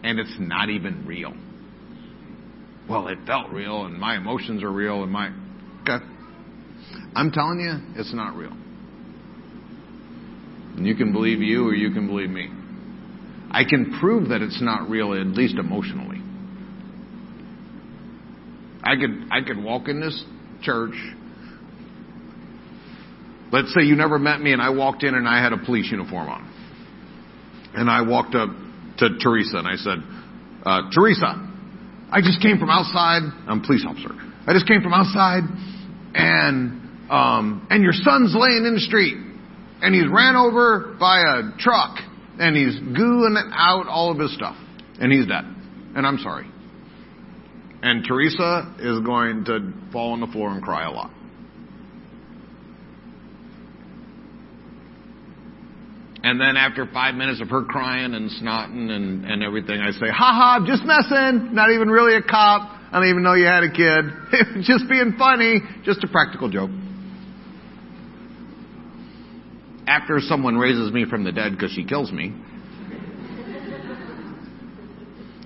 And 0.02 0.18
it's 0.18 0.34
not 0.38 0.68
even 0.68 1.06
real. 1.06 1.32
Well, 2.88 3.08
it 3.08 3.18
felt 3.26 3.50
real 3.50 3.84
and 3.86 3.98
my 3.98 4.16
emotions 4.16 4.62
are 4.62 4.70
real 4.70 5.02
and 5.02 5.12
my. 5.12 5.28
Okay. 5.82 6.04
I'm 7.14 7.30
telling 7.30 7.60
you, 7.60 8.00
it's 8.00 8.12
not 8.12 8.36
real. 8.36 8.52
And 10.76 10.86
you 10.86 10.96
can 10.96 11.12
believe 11.12 11.40
you 11.40 11.68
or 11.68 11.74
you 11.74 11.92
can 11.92 12.06
believe 12.06 12.30
me. 12.30 12.48
I 13.50 13.64
can 13.64 13.98
prove 14.00 14.30
that 14.30 14.40
it's 14.40 14.60
not 14.62 14.88
real, 14.88 15.12
at 15.12 15.26
least 15.26 15.56
emotionally. 15.56 16.20
I 18.82 18.96
could, 18.96 19.28
I 19.30 19.42
could 19.46 19.62
walk 19.62 19.88
in 19.88 20.00
this 20.00 20.24
church. 20.62 20.94
Let's 23.52 23.72
say 23.74 23.82
you 23.82 23.94
never 23.94 24.18
met 24.18 24.40
me 24.40 24.52
and 24.52 24.62
I 24.62 24.70
walked 24.70 25.02
in 25.02 25.14
and 25.14 25.28
I 25.28 25.42
had 25.42 25.52
a 25.52 25.58
police 25.58 25.90
uniform 25.90 26.28
on. 26.28 26.50
And 27.74 27.90
I 27.90 28.02
walked 28.02 28.34
up 28.34 28.48
to 28.98 29.18
Teresa 29.18 29.58
and 29.58 29.68
I 29.68 29.76
said, 29.76 29.98
uh, 30.64 30.90
Teresa, 30.94 31.48
I 32.10 32.20
just 32.20 32.42
came 32.42 32.58
from 32.58 32.70
outside. 32.70 33.22
I'm 33.48 33.60
a 33.60 33.66
police 33.66 33.84
officer. 33.88 34.10
I 34.46 34.52
just 34.52 34.66
came 34.66 34.82
from 34.82 34.92
outside 34.92 35.44
and, 36.14 37.10
um, 37.10 37.66
and 37.70 37.82
your 37.82 37.92
son's 37.92 38.34
laying 38.36 38.66
in 38.66 38.74
the 38.74 38.80
street 38.80 39.16
and 39.80 39.94
he's 39.94 40.08
ran 40.10 40.36
over 40.36 40.96
by 40.98 41.20
a 41.20 41.58
truck 41.58 41.98
and 42.38 42.56
he's 42.56 42.78
gooing 42.80 43.36
out 43.52 43.86
all 43.88 44.10
of 44.10 44.18
his 44.18 44.34
stuff 44.34 44.56
and 45.00 45.12
he's 45.12 45.26
dead. 45.26 45.44
And 45.94 46.06
I'm 46.06 46.18
sorry. 46.18 46.46
And 47.82 48.04
Teresa 48.04 48.74
is 48.78 49.00
going 49.00 49.44
to 49.46 49.72
fall 49.92 50.12
on 50.12 50.20
the 50.20 50.28
floor 50.28 50.50
and 50.50 50.62
cry 50.62 50.84
a 50.86 50.90
lot. 50.90 51.10
And 56.24 56.40
then 56.40 56.56
after 56.56 56.86
five 56.86 57.16
minutes 57.16 57.40
of 57.40 57.48
her 57.48 57.64
crying 57.64 58.14
and 58.14 58.30
snotting 58.30 58.90
and, 58.90 59.24
and 59.24 59.42
everything, 59.42 59.80
I 59.80 59.90
say, 59.90 60.06
ha 60.08 60.58
ha, 60.58 60.64
just 60.64 60.84
messing. 60.84 61.52
Not 61.52 61.70
even 61.72 61.88
really 61.88 62.14
a 62.14 62.22
cop. 62.22 62.78
I 62.92 63.00
don't 63.00 63.08
even 63.08 63.22
know 63.22 63.34
you 63.34 63.46
had 63.46 63.64
a 63.64 63.70
kid. 63.70 64.62
Just 64.64 64.86
being 64.86 65.14
funny. 65.16 65.60
Just 65.82 66.04
a 66.04 66.08
practical 66.08 66.50
joke. 66.50 66.70
After 69.86 70.20
someone 70.20 70.58
raises 70.58 70.92
me 70.92 71.06
from 71.06 71.24
the 71.24 71.32
dead 71.32 71.52
because 71.52 71.72
she 71.72 71.84
kills 71.84 72.12
me, 72.12 72.34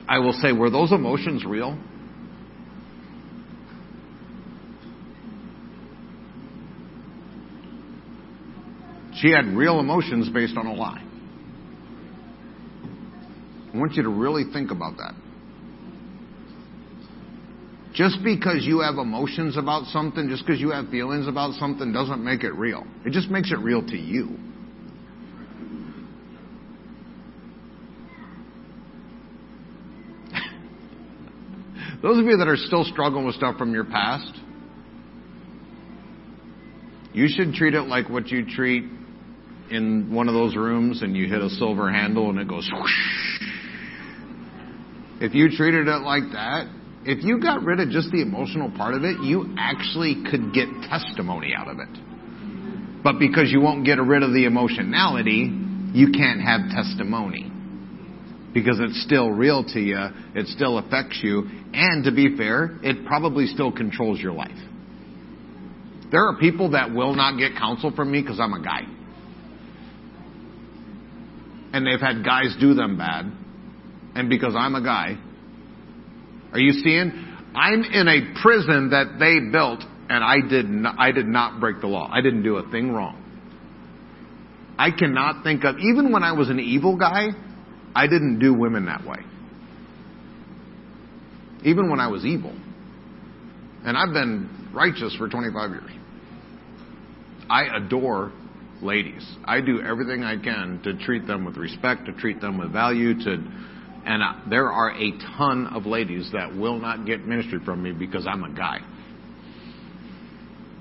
I 0.09 0.19
will 0.19 0.33
say, 0.33 0.51
were 0.51 0.71
those 0.71 0.91
emotions 0.91 1.45
real? 1.45 1.79
She 9.27 9.33
had 9.33 9.47
real 9.57 9.81
emotions 9.81 10.29
based 10.29 10.57
on 10.57 10.67
a 10.67 10.73
lie. 10.73 11.03
I 13.75 13.77
want 13.77 13.95
you 13.95 14.05
to 14.05 14.09
really 14.09 14.45
think 14.53 14.71
about 14.71 14.99
that. 14.99 15.15
Just 17.93 18.19
because 18.23 18.59
you 18.61 18.83
have 18.83 18.99
emotions 18.99 19.57
about 19.57 19.87
something, 19.87 20.29
just 20.29 20.47
because 20.47 20.61
you 20.61 20.71
have 20.71 20.91
feelings 20.91 21.27
about 21.27 21.55
something, 21.55 21.93
doesn't 21.93 22.23
make 22.23 22.45
it 22.45 22.53
real. 22.53 22.87
It 23.05 23.11
just 23.11 23.29
makes 23.29 23.51
it 23.51 23.59
real 23.59 23.85
to 23.85 23.97
you. 23.97 24.39
Those 32.01 32.19
of 32.19 32.27
you 32.27 32.37
that 32.37 32.47
are 32.47 32.57
still 32.57 32.85
struggling 32.85 33.27
with 33.27 33.35
stuff 33.35 33.57
from 33.57 33.73
your 33.73 33.87
past, 33.87 34.31
you 37.13 37.27
should 37.29 37.55
treat 37.55 37.75
it 37.75 37.89
like 37.89 38.09
what 38.09 38.29
you 38.29 38.47
treat 38.49 38.85
in 39.71 40.13
one 40.13 40.29
of 40.29 40.35
those 40.35 40.57
rooms 40.57 41.03
and 41.03 41.17
you 41.17 41.29
hit 41.29 41.41
a 41.41 41.51
silver 41.51 41.91
handle 41.91 42.31
and 42.31 42.39
it 42.39 42.49
goes 42.49 42.69
whoosh. 42.73 42.91
If 45.21 45.35
you 45.35 45.49
treated 45.51 45.89
it 45.89 46.03
like 46.03 46.25
that, 46.33 46.69
if 47.05 47.25
you 47.25 47.41
got 47.41 47.63
rid 47.63 47.81
of 47.81 47.91
just 47.91 48.11
the 48.11 48.21
emotional 48.21 48.71
part 48.71 48.95
of 48.95 49.05
it, 49.05 49.23
you 49.23 49.55
actually 49.59 50.25
could 50.31 50.53
get 50.53 50.69
testimony 50.91 51.55
out 51.57 51.69
of 51.69 51.79
it. 51.79 53.03
But 53.03 53.19
because 53.19 53.51
you 53.51 53.61
won't 53.61 53.85
get 53.85 54.01
rid 54.01 54.23
of 54.23 54.33
the 54.33 54.45
emotionality, 54.45 55.51
you 55.93 56.11
can't 56.11 56.41
have 56.41 56.69
testimony. 56.71 57.51
Because 58.53 58.79
it's 58.81 59.03
still 59.03 59.31
real 59.31 59.65
to 59.65 59.81
you, 59.81 59.99
it 60.35 60.49
still 60.49 60.79
affects 60.79 61.21
you, 61.23 61.49
and 61.73 62.05
to 62.05 62.13
be 62.13 62.37
fair, 62.37 62.79
it 62.83 63.07
probably 63.07 63.47
still 63.47 63.71
controls 63.71 64.19
your 64.19 64.33
life. 64.33 64.57
There 66.11 66.27
are 66.27 66.37
people 66.39 66.71
that 66.71 66.93
will 66.93 67.15
not 67.15 67.39
get 67.39 67.57
counsel 67.57 67.93
from 67.95 68.11
me 68.11 68.23
because 68.23 68.41
I'm 68.41 68.55
a 68.55 68.63
guy 68.63 68.83
and 71.77 71.87
they've 71.87 72.01
had 72.01 72.25
guys 72.25 72.57
do 72.59 72.73
them 72.73 72.97
bad. 72.97 73.31
And 74.15 74.31
because 74.31 74.55
I'm 74.57 74.75
a 74.75 74.83
guy, 74.83 75.19
are 76.53 76.59
you 76.59 76.73
seeing? 76.73 77.13
I'm 77.55 77.85
in 77.85 78.09
a 78.09 78.41
prison 78.41 78.91
that 78.91 79.19
they 79.19 79.51
built 79.53 79.83
and 80.09 80.25
I 80.25 80.37
did 80.49 80.71
not, 80.71 80.95
I 80.99 81.13
did 81.13 81.27
not 81.27 81.61
break 81.61 81.83
the 81.83 81.87
law. 81.87 82.09
I 82.11 82.23
didn't 82.23 82.43
do 82.43 82.57
a 82.57 82.71
thing 82.71 82.93
wrong. 82.93 83.23
I 84.79 84.91
cannot 84.91 85.43
think 85.45 85.65
of, 85.65 85.77
even 85.79 86.13
when 86.13 86.23
I 86.23 86.33
was 86.33 86.49
an 86.49 86.61
evil 86.61 86.97
guy, 86.97 87.29
I 87.95 88.07
didn't 88.07 88.39
do 88.39 88.55
women 88.55 88.87
that 88.87 89.07
way. 89.07 89.19
Even 91.65 91.91
when 91.91 92.01
I 92.01 92.09
was 92.09 92.25
evil. 92.25 92.55
And 93.85 93.97
I've 93.97 94.15
been 94.15 94.71
righteous 94.73 95.15
for 95.17 95.29
25 95.29 95.71
years. 95.71 95.91
I 97.51 97.77
adore 97.77 98.33
ladies. 98.83 99.27
I 99.45 99.61
do 99.61 99.81
everything 99.81 100.23
I 100.23 100.37
can 100.37 100.81
to 100.85 100.97
treat 101.05 101.27
them 101.27 101.45
with 101.45 101.57
respect, 101.57 102.07
to 102.07 102.13
treat 102.13 102.41
them 102.41 102.59
with 102.59 102.73
value, 102.73 103.15
to 103.25 103.45
and 104.07 104.23
there 104.49 104.71
are 104.71 104.93
a 104.93 105.11
ton 105.37 105.67
of 105.67 105.85
ladies 105.85 106.31
that 106.33 106.55
will 106.55 106.79
not 106.79 107.07
get 107.07 107.27
ministry 107.27 107.59
from 107.65 107.83
me 107.83 107.91
because 107.91 108.25
I'm 108.25 108.45
a 108.45 108.53
guy. 108.53 108.79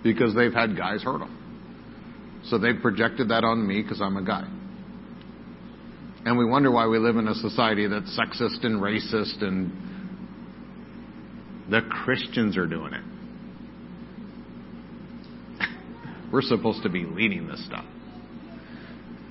Because 0.04 0.36
they've 0.36 0.54
had 0.54 0.78
guys 0.78 1.02
hurt 1.02 1.20
them. 1.20 2.44
So 2.46 2.60
they've 2.60 2.80
projected 2.80 3.30
that 3.30 3.44
on 3.44 3.68
me 3.68 3.82
because 3.82 4.00
I'm 4.00 4.18
a 4.18 4.24
guy. 4.24 4.48
And 6.24 6.38
we 6.38 6.46
wonder 6.46 6.70
why 6.70 6.86
we 6.86 7.00
live 7.00 7.18
in 7.18 7.28
a 7.28 7.34
society 7.34 7.88
that's 7.88 8.16
sexist 8.16 8.64
and 8.64 8.80
racist 8.80 9.44
and 9.44 9.72
the 11.72 11.82
Christians 11.90 12.58
are 12.58 12.68
doing 12.68 12.94
it. 12.94 13.04
We're 16.36 16.42
supposed 16.42 16.84
to 16.84 16.90
be 16.90 17.06
leading 17.06 17.48
this 17.48 17.66
stuff. 17.66 17.86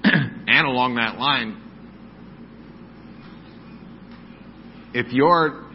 and 0.04 0.66
along 0.66 0.94
that 0.94 1.18
line, 1.18 1.60
if 4.94 5.12
your 5.12 5.66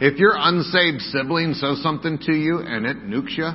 if 0.00 0.20
your 0.20 0.34
unsaved 0.36 1.00
sibling 1.00 1.54
says 1.54 1.82
something 1.82 2.16
to 2.26 2.32
you 2.32 2.60
and 2.60 2.86
it 2.86 2.98
nukes 2.98 3.36
you, 3.36 3.50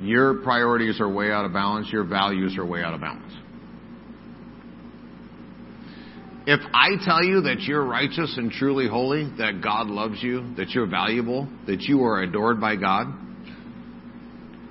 your 0.00 0.42
priorities 0.42 0.98
are 0.98 1.12
way 1.12 1.30
out 1.30 1.44
of 1.44 1.52
balance, 1.52 1.88
your 1.92 2.04
values 2.04 2.56
are 2.56 2.64
way 2.64 2.82
out 2.82 2.94
of 2.94 3.02
balance. 3.02 3.34
If 6.44 6.60
I 6.74 6.88
tell 7.04 7.22
you 7.22 7.42
that 7.42 7.60
you're 7.60 7.84
righteous 7.84 8.34
and 8.36 8.50
truly 8.50 8.88
holy, 8.88 9.30
that 9.38 9.60
God 9.62 9.86
loves 9.86 10.20
you, 10.20 10.54
that 10.56 10.70
you're 10.70 10.88
valuable, 10.88 11.48
that 11.66 11.82
you 11.82 12.02
are 12.02 12.22
adored 12.22 12.60
by 12.60 12.74
God, 12.74 13.06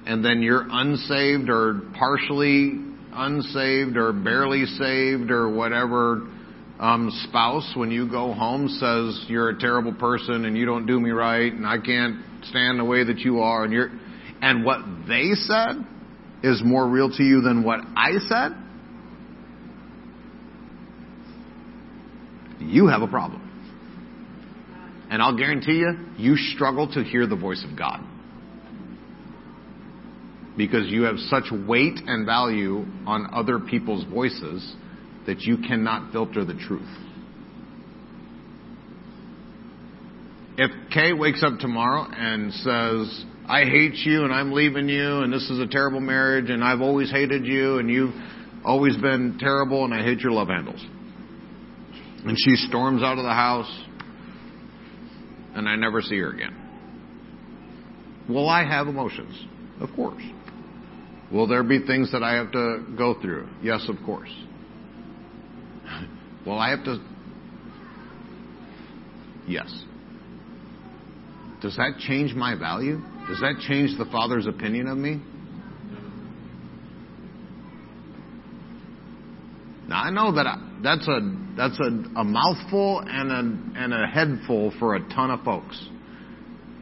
and 0.05 0.25
then 0.25 0.41
your 0.41 0.67
unsaved 0.69 1.49
or 1.49 1.81
partially 1.97 2.73
unsaved 3.13 3.95
or 3.95 4.12
barely 4.12 4.65
saved 4.65 5.31
or 5.31 5.49
whatever 5.53 6.27
um, 6.81 7.10
spouse, 7.29 7.71
when 7.75 7.91
you 7.91 8.10
go 8.10 8.34
home, 8.34 8.67
says 8.67 9.25
you're 9.29 9.49
a 9.49 9.60
terrible 9.60 9.93
person 9.93 10.45
and 10.45 10.57
you 10.57 10.65
don't 10.65 10.88
do 10.88 10.99
me 10.99 11.12
right 11.12 11.53
and 11.53 11.65
I 11.65 11.77
can't 11.77 12.17
stand 12.45 12.79
the 12.79 12.86
way 12.86 13.03
that 13.05 13.19
you 13.19 13.39
are 13.39 13.63
and 13.63 13.71
you're, 13.71 13.91
and 14.41 14.65
what 14.65 14.79
they 15.07 15.29
said 15.36 15.75
is 16.43 16.62
more 16.65 16.89
real 16.89 17.10
to 17.15 17.23
you 17.23 17.41
than 17.41 17.63
what 17.63 17.79
I 17.95 18.13
said, 18.27 18.57
you 22.62 22.88
have 22.88 23.02
a 23.02 23.08
problem. 23.08 23.47
And 25.10 25.21
I'll 25.21 25.36
guarantee 25.36 25.74
you, 25.74 25.91
you 26.17 26.38
struggle 26.38 26.88
to 26.93 27.04
hear 27.04 27.28
the 27.28 27.36
voice 27.36 27.65
of 27.69 27.78
God. 27.78 28.00
Because 30.56 30.88
you 30.88 31.04
have 31.04 31.17
such 31.17 31.45
weight 31.67 32.00
and 32.06 32.26
value 32.26 32.86
on 33.06 33.28
other 33.34 33.60
people's 33.60 34.06
voices 34.06 34.74
that 35.26 35.41
you 35.41 35.58
cannot 35.58 36.12
filter 36.12 36.45
the 36.45 36.54
truth. 36.54 36.88
If 40.58 40.71
Kay 40.91 41.13
wakes 41.13 41.43
up 41.43 41.60
tomorrow 41.60 42.06
and 42.10 42.54
says, 42.54 43.26
I 43.47 43.63
hate 43.65 43.95
you 44.06 44.24
and 44.24 44.34
I'm 44.34 44.52
leaving 44.52 44.88
you 44.88 45.19
and 45.19 45.34
this 45.34 45.50
is 45.50 45.60
a 45.60 45.67
terrible 45.67 46.00
marriage 46.00 46.50
and 46.50 46.63
I've 46.63 46.82
always 46.82 47.12
hated 47.12 47.45
you 47.45 47.80
and 47.80 47.89
you've 47.89 48.13
always 48.63 48.95
been 48.97 49.38
terrible 49.39 49.84
and 49.86 49.93
I 49.93 50.04
hate 50.04 50.19
your 50.19 50.32
love 50.32 50.47
handles. 50.47 50.86
And 52.25 52.38
she 52.38 52.55
storms 52.55 53.01
out 53.03 53.17
of 53.17 53.23
the 53.23 53.34
house 53.34 53.71
and 55.53 55.67
I 55.67 55.75
never 55.75 56.01
see 56.01 56.17
her 56.19 56.29
again. 56.31 56.55
Will 58.29 58.47
I 58.47 58.63
have 58.63 58.88
emotions? 58.88 59.45
Of 59.79 59.89
course. 59.95 60.23
Will 61.31 61.47
there 61.47 61.63
be 61.63 61.86
things 61.86 62.12
that 62.12 62.23
I 62.23 62.36
have 62.36 62.51
to 62.51 62.86
go 62.97 63.19
through? 63.21 63.47
Yes, 63.62 63.88
of 63.89 63.95
course. 64.05 64.34
Will 66.45 66.60
I 66.60 66.69
have 66.69 66.84
to? 66.86 66.99
Yes. 69.47 69.86
Does 71.62 71.75
that 71.77 71.97
change 71.99 72.34
my 72.34 72.55
value? 72.55 72.99
Does 73.27 73.39
that 73.39 73.63
change 73.67 73.97
the 73.97 74.05
Father's 74.05 74.47
opinion 74.47 74.88
of 74.88 74.97
me? 74.97 75.21
Now 79.91 80.04
I 80.04 80.10
know 80.10 80.32
that 80.36 80.47
I, 80.47 80.56
that's 80.82 81.06
a 81.06 81.19
that's 81.58 81.77
a, 81.82 82.19
a 82.19 82.23
mouthful 82.23 83.04
and 83.06 83.30
a 83.30 83.84
and 83.84 83.93
a 83.93 84.08
headful 84.08 84.71
for 84.80 84.95
a 84.95 85.01
ton 85.10 85.32
of 85.32 85.43
folks. 85.43 85.86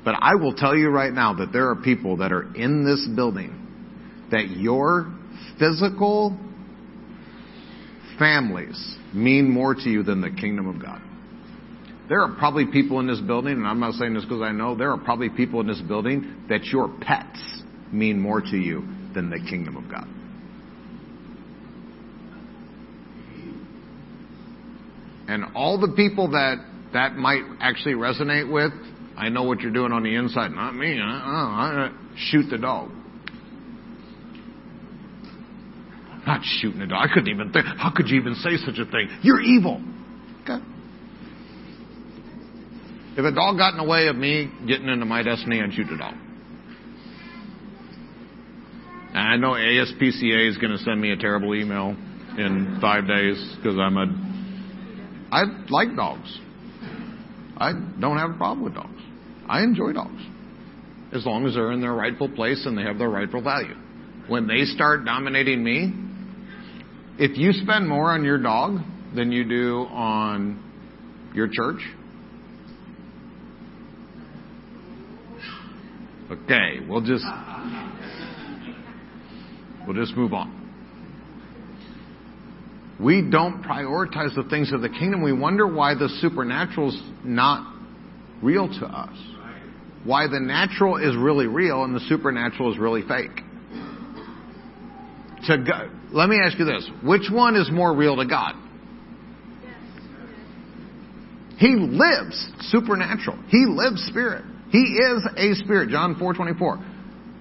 But 0.05 0.13
I 0.21 0.35
will 0.35 0.53
tell 0.53 0.75
you 0.77 0.89
right 0.89 1.11
now 1.11 1.33
that 1.33 1.51
there 1.51 1.71
are 1.71 1.75
people 1.75 2.17
that 2.17 2.31
are 2.31 2.53
in 2.53 2.85
this 2.85 3.07
building 3.15 4.27
that 4.29 4.51
your 4.51 5.11
physical 5.57 6.37
families 8.19 8.95
mean 9.11 9.49
more 9.49 9.73
to 9.73 9.89
you 9.89 10.03
than 10.03 10.21
the 10.21 10.29
kingdom 10.29 10.67
of 10.67 10.79
God. 10.79 11.01
There 12.09 12.21
are 12.21 12.35
probably 12.37 12.67
people 12.67 12.99
in 12.99 13.07
this 13.07 13.19
building, 13.21 13.53
and 13.53 13.65
I'm 13.65 13.79
not 13.79 13.95
saying 13.95 14.13
this 14.13 14.23
because 14.23 14.43
I 14.43 14.51
know, 14.51 14.75
there 14.75 14.91
are 14.91 14.97
probably 14.99 15.29
people 15.29 15.61
in 15.61 15.67
this 15.67 15.81
building 15.81 16.45
that 16.47 16.63
your 16.65 16.89
pets 17.01 17.39
mean 17.91 18.19
more 18.19 18.41
to 18.41 18.57
you 18.57 18.87
than 19.15 19.31
the 19.31 19.39
kingdom 19.39 19.77
of 19.77 19.89
God. 19.89 20.07
And 25.29 25.45
all 25.53 25.79
the 25.79 25.93
people 25.95 26.31
that 26.31 26.55
that 26.93 27.15
might 27.15 27.43
actually 27.59 27.93
resonate 27.93 28.51
with, 28.51 28.71
I 29.15 29.29
know 29.29 29.43
what 29.43 29.59
you're 29.59 29.71
doing 29.71 29.91
on 29.91 30.01
the 30.01 30.15
inside. 30.15 30.49
Not 30.49 30.73
me. 30.73 30.99
Uh-uh. 30.99 31.91
Shoot 32.17 32.49
the 32.49 32.57
dog. 32.57 32.89
Not 36.25 36.41
shooting 36.43 36.81
a 36.81 36.87
dog. 36.87 37.07
I 37.07 37.13
couldn't 37.13 37.29
even 37.29 37.51
think. 37.51 37.65
How 37.77 37.91
could 37.95 38.09
you 38.09 38.19
even 38.19 38.33
say 38.35 38.57
such 38.57 38.79
a 38.79 38.89
thing? 38.89 39.19
You're 39.21 39.39
evil. 39.39 39.79
Okay. 40.43 40.63
If 43.13 43.25
a 43.25 43.31
dog 43.31 43.57
got 43.57 43.73
in 43.73 43.77
the 43.77 43.87
way 43.87 44.07
of 44.07 44.15
me 44.15 44.51
getting 44.67 44.87
into 44.87 45.05
my 45.05 45.21
destiny, 45.21 45.61
I'd 45.61 45.73
shoot 45.73 45.87
the 45.91 45.97
dog. 45.97 46.15
And 49.09 49.17
I 49.17 49.37
know 49.37 49.51
ASPCA 49.51 50.49
is 50.49 50.57
going 50.57 50.71
to 50.71 50.79
send 50.79 50.99
me 50.99 51.11
a 51.11 51.17
terrible 51.17 51.53
email 51.53 51.89
in 52.37 52.79
five 52.81 53.07
days 53.07 53.55
because 53.57 53.77
I'm 53.77 53.97
a. 53.97 54.28
I 55.31 55.43
like 55.69 55.95
dogs. 55.95 56.39
I 57.57 57.73
don't 57.99 58.17
have 58.17 58.31
a 58.31 58.37
problem 58.37 58.63
with 58.63 58.73
dogs. 58.73 59.01
I 59.47 59.63
enjoy 59.63 59.93
dogs 59.93 60.21
as 61.13 61.25
long 61.25 61.45
as 61.45 61.55
they're 61.55 61.71
in 61.71 61.81
their 61.81 61.93
rightful 61.93 62.29
place 62.29 62.65
and 62.65 62.77
they 62.77 62.83
have 62.83 62.97
their 62.97 63.09
rightful 63.09 63.41
value. 63.41 63.75
When 64.27 64.47
they 64.47 64.63
start 64.63 65.05
dominating 65.05 65.63
me, 65.63 65.93
if 67.17 67.37
you 67.37 67.51
spend 67.51 67.89
more 67.89 68.11
on 68.11 68.23
your 68.23 68.37
dog 68.37 68.79
than 69.15 69.31
you 69.31 69.43
do 69.43 69.87
on 69.91 70.63
your 71.33 71.47
church, 71.51 71.81
okay, 76.31 76.79
we'll 76.87 77.01
just 77.01 77.25
we'll 79.85 79.95
just 79.95 80.15
move 80.15 80.33
on. 80.33 80.58
We 82.99 83.21
don't 83.21 83.63
prioritize 83.63 84.35
the 84.35 84.43
things 84.49 84.73
of 84.73 84.81
the 84.81 84.89
kingdom. 84.89 85.21
We 85.21 85.31
wonder 85.31 85.65
why 85.65 85.93
the 85.93 86.09
supernatural's 86.21 87.01
not 87.23 87.75
real 88.41 88.67
to 88.67 88.85
us. 88.85 89.17
Why 90.03 90.27
the 90.27 90.39
natural 90.39 90.97
is 90.97 91.15
really 91.15 91.47
real 91.47 91.83
and 91.83 91.95
the 91.95 92.01
supernatural 92.01 92.71
is 92.73 92.77
really 92.77 93.01
fake. 93.01 93.43
To 95.47 95.57
go, 95.57 95.89
let 96.11 96.27
me 96.27 96.37
ask 96.43 96.59
you 96.59 96.65
this. 96.65 96.89
Which 97.03 97.29
one 97.31 97.55
is 97.55 97.69
more 97.71 97.95
real 97.95 98.17
to 98.17 98.25
God? 98.25 98.55
He 101.57 101.75
lives 101.75 102.51
supernatural. 102.71 103.37
He 103.49 103.65
lives 103.67 104.03
spirit. 104.05 104.45
He 104.71 104.79
is 104.79 105.27
a 105.35 105.55
spirit. 105.63 105.89
John 105.89 106.15
4:24. 106.15 106.88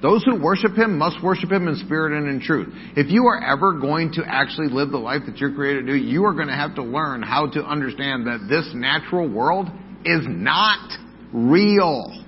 Those 0.00 0.22
who 0.24 0.40
worship 0.40 0.76
him 0.76 0.96
must 0.96 1.22
worship 1.22 1.50
him 1.50 1.66
in 1.66 1.74
spirit 1.84 2.16
and 2.16 2.28
in 2.28 2.40
truth. 2.40 2.68
If 2.96 3.10
you 3.10 3.26
are 3.26 3.42
ever 3.42 3.80
going 3.80 4.12
to 4.12 4.24
actually 4.24 4.68
live 4.68 4.90
the 4.90 4.98
life 4.98 5.22
that 5.26 5.38
you're 5.38 5.52
created 5.52 5.86
to 5.86 5.92
do, 5.92 5.98
you 5.98 6.24
are 6.24 6.34
going 6.34 6.46
to 6.46 6.54
have 6.54 6.76
to 6.76 6.82
learn 6.82 7.22
how 7.22 7.48
to 7.50 7.64
understand 7.64 8.26
that 8.26 8.46
this 8.48 8.70
natural 8.74 9.28
world 9.28 9.68
is 10.04 10.20
not 10.24 10.92
real. 11.32 12.24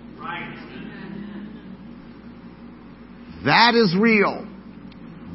That 3.45 3.75
is 3.75 3.97
real. 3.99 4.47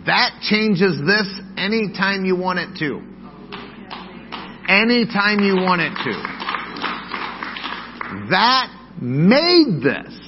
That 0.05 0.39
changes 0.41 0.99
this 1.07 1.39
anytime 1.57 2.25
you 2.25 2.35
want 2.35 2.59
it 2.59 2.77
to. 2.79 3.01
Anytime 4.67 5.39
you 5.39 5.55
want 5.55 5.81
it 5.81 5.93
to. 6.03 6.35
That 8.29 8.69
made 9.01 9.81
this. 9.81 10.24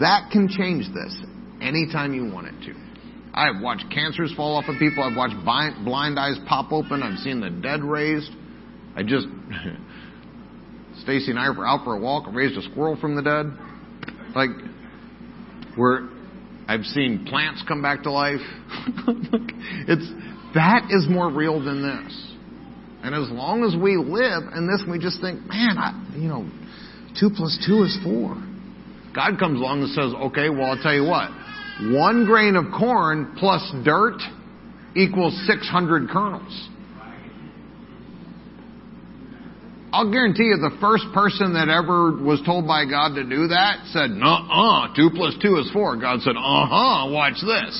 That 0.00 0.30
can 0.30 0.48
change 0.48 0.86
this 0.94 1.16
anytime 1.60 2.14
you 2.14 2.32
want 2.32 2.48
it 2.48 2.54
to. 2.66 2.74
I've 3.34 3.62
watched 3.62 3.84
cancers 3.92 4.32
fall 4.36 4.56
off 4.56 4.64
of 4.68 4.78
people. 4.78 5.02
I've 5.02 5.16
watched 5.16 5.36
blind 5.44 6.18
eyes 6.18 6.38
pop 6.46 6.70
open. 6.72 7.02
I've 7.02 7.18
seen 7.18 7.40
the 7.40 7.50
dead 7.50 7.82
raised. 7.82 8.30
I 8.94 9.02
just, 9.02 9.26
Stacy 11.02 11.30
and 11.30 11.38
I 11.38 11.48
were 11.50 11.66
out 11.66 11.84
for 11.84 11.96
a 11.96 12.00
walk 12.00 12.26
and 12.26 12.36
raised 12.36 12.56
a 12.58 12.62
squirrel 12.70 12.96
from 13.00 13.16
the 13.16 13.22
dead. 13.22 13.46
Like, 14.34 14.50
we're, 15.78 16.08
I've 16.68 16.84
seen 16.84 17.26
plants 17.26 17.64
come 17.66 17.80
back 17.80 18.02
to 18.02 18.10
life. 18.10 18.40
it's, 19.88 20.08
that 20.54 20.88
is 20.90 21.06
more 21.08 21.30
real 21.30 21.62
than 21.62 21.82
this. 21.82 22.32
And 23.02 23.14
as 23.14 23.30
long 23.30 23.64
as 23.64 23.74
we 23.80 23.96
live 23.96 24.52
in 24.54 24.68
this, 24.68 24.84
we 24.88 24.98
just 24.98 25.20
think, 25.20 25.40
man, 25.46 25.76
I, 25.78 26.14
you 26.16 26.28
know, 26.28 26.48
two 27.18 27.30
plus 27.34 27.58
two 27.66 27.82
is 27.82 27.98
four. 28.04 28.36
God 29.14 29.38
comes 29.38 29.60
along 29.60 29.82
and 29.82 29.90
says, 29.90 30.12
okay, 30.32 30.48
well, 30.48 30.72
I'll 30.72 30.82
tell 30.82 30.94
you 30.94 31.04
what. 31.04 31.30
One 31.92 32.24
grain 32.24 32.56
of 32.56 32.66
corn 32.72 33.36
plus 33.38 33.62
dirt 33.84 34.20
equals 34.94 35.34
600 35.46 36.08
kernels. 36.08 36.68
I'll 39.92 40.10
guarantee 40.10 40.48
you 40.48 40.56
the 40.56 40.76
first 40.80 41.04
person 41.12 41.52
that 41.52 41.68
ever 41.68 42.16
was 42.16 42.40
told 42.46 42.66
by 42.66 42.88
God 42.88 43.12
to 43.20 43.24
do 43.28 43.52
that 43.52 43.84
said, 43.92 44.08
uh-uh, 44.08 44.96
two 44.96 45.12
plus 45.12 45.36
two 45.42 45.60
is 45.60 45.68
four. 45.72 46.00
God 46.00 46.24
said, 46.24 46.32
uh-huh, 46.32 47.12
watch 47.12 47.36
this. 47.44 47.74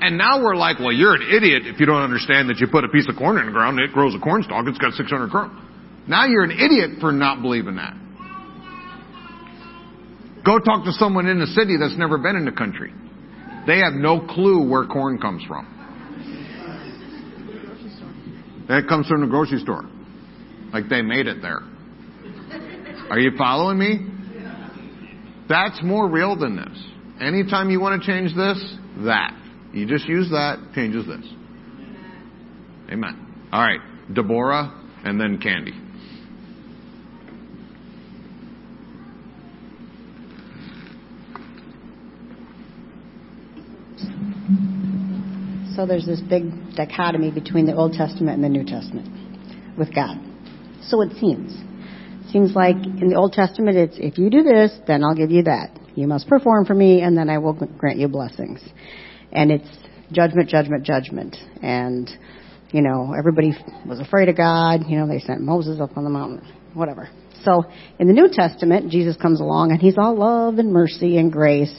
And 0.00 0.16
now 0.16 0.40
we're 0.42 0.56
like, 0.56 0.78
well, 0.78 0.92
you're 0.92 1.16
an 1.16 1.28
idiot 1.28 1.66
if 1.66 1.80
you 1.80 1.84
don't 1.84 2.00
understand 2.00 2.48
that 2.48 2.58
you 2.58 2.66
put 2.66 2.84
a 2.84 2.88
piece 2.88 3.06
of 3.10 3.16
corn 3.16 3.36
in 3.36 3.46
the 3.46 3.52
ground 3.52 3.78
and 3.78 3.90
it 3.90 3.92
grows 3.92 4.14
a 4.14 4.18
cornstalk, 4.18 4.64
it's 4.66 4.78
got 4.78 4.94
600 4.94 5.30
kernels. 5.30 5.60
Now 6.08 6.24
you're 6.24 6.44
an 6.44 6.56
idiot 6.56 7.00
for 7.00 7.12
not 7.12 7.42
believing 7.42 7.76
that. 7.76 7.92
Go 10.48 10.58
talk 10.58 10.86
to 10.86 10.92
someone 10.92 11.26
in 11.26 11.38
the 11.40 11.46
city 11.48 11.76
that's 11.76 11.98
never 11.98 12.16
been 12.16 12.34
in 12.34 12.46
the 12.46 12.52
country. 12.52 12.90
They 13.66 13.80
have 13.80 13.92
no 13.92 14.26
clue 14.26 14.66
where 14.66 14.86
corn 14.86 15.18
comes 15.18 15.44
from. 15.44 15.66
That 18.66 18.88
comes 18.88 19.06
from 19.08 19.20
the 19.20 19.26
grocery 19.26 19.58
store. 19.58 19.82
Like 20.72 20.88
they 20.88 21.02
made 21.02 21.26
it 21.26 21.42
there. 21.42 21.60
Are 23.10 23.18
you 23.18 23.32
following 23.36 23.78
me? 23.78 24.06
That's 25.50 25.82
more 25.82 26.08
real 26.08 26.34
than 26.34 26.56
this. 26.56 26.82
Anytime 27.20 27.68
you 27.68 27.78
want 27.78 28.00
to 28.00 28.06
change 28.06 28.34
this, 28.34 28.74
that. 29.04 29.38
You 29.74 29.86
just 29.86 30.08
use 30.08 30.30
that, 30.30 30.70
changes 30.74 31.06
this. 31.06 31.30
Amen. 32.90 33.48
All 33.52 33.60
right. 33.60 33.80
Deborah 34.14 34.72
and 35.04 35.20
then 35.20 35.40
Candy. 35.42 35.74
So 45.78 45.86
there's 45.86 46.06
this 46.06 46.20
big 46.20 46.74
dichotomy 46.74 47.30
between 47.30 47.64
the 47.64 47.76
Old 47.76 47.92
Testament 47.92 48.34
and 48.34 48.42
the 48.42 48.48
New 48.48 48.64
Testament 48.64 49.78
with 49.78 49.94
God. 49.94 50.18
So 50.82 51.02
it 51.02 51.12
seems. 51.20 51.56
Seems 52.32 52.56
like 52.56 52.74
in 52.74 53.10
the 53.10 53.14
Old 53.14 53.32
Testament 53.32 53.76
it's 53.76 53.94
if 53.96 54.18
you 54.18 54.28
do 54.28 54.42
this, 54.42 54.72
then 54.88 55.04
I'll 55.04 55.14
give 55.14 55.30
you 55.30 55.44
that. 55.44 55.70
You 55.94 56.08
must 56.08 56.26
perform 56.26 56.66
for 56.66 56.74
me 56.74 57.02
and 57.02 57.16
then 57.16 57.30
I 57.30 57.38
will 57.38 57.52
grant 57.52 57.98
you 57.98 58.08
blessings. 58.08 58.60
And 59.30 59.52
it's 59.52 59.68
judgment, 60.10 60.48
judgment, 60.48 60.84
judgment. 60.84 61.36
And, 61.62 62.10
you 62.72 62.82
know, 62.82 63.14
everybody 63.16 63.56
was 63.86 64.00
afraid 64.00 64.28
of 64.28 64.36
God. 64.36 64.80
You 64.88 64.98
know, 64.98 65.06
they 65.06 65.20
sent 65.20 65.42
Moses 65.42 65.80
up 65.80 65.96
on 65.96 66.02
the 66.02 66.10
mountain, 66.10 66.44
whatever. 66.74 67.08
So 67.44 67.62
in 68.00 68.08
the 68.08 68.14
New 68.14 68.30
Testament, 68.32 68.90
Jesus 68.90 69.14
comes 69.14 69.40
along 69.40 69.70
and 69.70 69.80
he's 69.80 69.96
all 69.96 70.16
love 70.16 70.58
and 70.58 70.72
mercy 70.72 71.18
and 71.18 71.30
grace. 71.30 71.72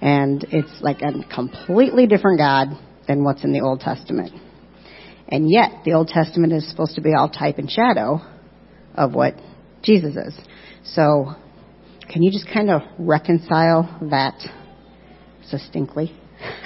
And 0.00 0.46
it's 0.52 0.80
like 0.80 1.02
a 1.02 1.10
completely 1.34 2.06
different 2.06 2.38
God 2.38 2.78
than 3.10 3.24
what's 3.24 3.42
in 3.42 3.52
the 3.52 3.60
Old 3.60 3.80
Testament. 3.80 4.30
And 5.26 5.50
yet, 5.50 5.82
the 5.84 5.94
Old 5.94 6.06
Testament 6.06 6.52
is 6.52 6.68
supposed 6.70 6.94
to 6.94 7.00
be 7.00 7.12
all 7.12 7.28
type 7.28 7.58
and 7.58 7.68
shadow 7.68 8.20
of 8.94 9.14
what 9.14 9.34
Jesus 9.82 10.14
is. 10.14 10.38
So, 10.84 11.34
can 12.08 12.22
you 12.22 12.30
just 12.30 12.46
kind 12.54 12.70
of 12.70 12.82
reconcile 13.00 13.98
that 14.10 14.40
succinctly? 15.48 16.16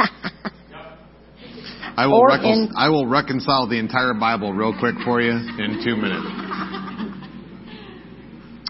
I 1.96 2.06
will, 2.08 2.24
recon- 2.24 2.44
in- 2.44 2.72
I 2.76 2.90
will 2.90 3.06
reconcile 3.06 3.66
the 3.66 3.78
entire 3.78 4.12
Bible 4.12 4.52
real 4.52 4.78
quick 4.78 4.96
for 5.02 5.22
you 5.22 5.30
in 5.30 5.80
two 5.82 5.96
minutes. 5.96 6.26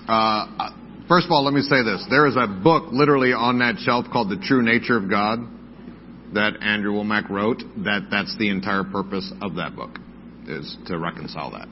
Uh, 0.07 0.71
first 1.09 1.25
of 1.25 1.33
all, 1.33 1.43
let 1.45 1.55
me 1.55 1.63
say 1.63 1.83
this. 1.83 2.05
There 2.11 2.27
is 2.27 2.37
a 2.37 2.47
book 2.47 2.93
literally 2.93 3.33
on 3.33 3.61
that 3.61 3.79
shelf 3.79 4.05
called 4.13 4.29
The 4.29 4.37
True 4.37 4.63
Nature 4.63 4.99
of 4.99 5.09
God 5.09 5.39
that 6.35 6.63
Andrew 6.63 6.93
Wommack 6.93 7.31
wrote. 7.31 7.63
That 7.85 8.09
that's 8.11 8.37
the 8.39 8.51
entire 8.51 8.85
purpose 8.85 9.33
of 9.43 9.57
that 9.57 9.75
book 9.75 9.99
is 10.47 10.77
to 10.87 10.99
reconcile 10.99 11.51
that. 11.53 11.69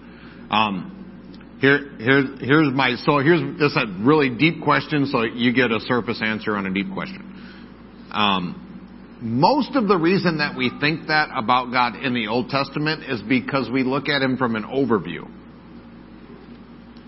Um, 0.55 1.59
here, 1.61 1.90
here, 1.98 2.37
here's 2.40 2.72
my 2.72 2.96
so 2.96 3.18
here's 3.18 3.59
this 3.59 3.77
a 3.77 3.87
really 4.03 4.31
deep 4.31 4.62
question, 4.62 5.07
so 5.07 5.22
you 5.22 5.53
get 5.53 5.70
a 5.70 5.81
surface 5.81 6.20
answer 6.22 6.57
on 6.57 6.66
a 6.66 6.72
deep 6.72 6.92
question. 6.92 8.09
Um, 8.11 9.18
most 9.22 9.77
of 9.77 9.87
the 9.87 9.96
reason 9.96 10.38
that 10.38 10.57
we 10.57 10.70
think 10.81 11.07
that 11.07 11.29
about 11.33 11.70
God 11.70 11.94
in 11.94 12.14
the 12.14 12.27
Old 12.27 12.48
Testament 12.48 13.05
is 13.05 13.22
because 13.22 13.70
we 13.72 13.85
look 13.85 14.09
at 14.09 14.20
Him 14.22 14.37
from 14.37 14.57
an 14.57 14.64
overview. 14.64 15.31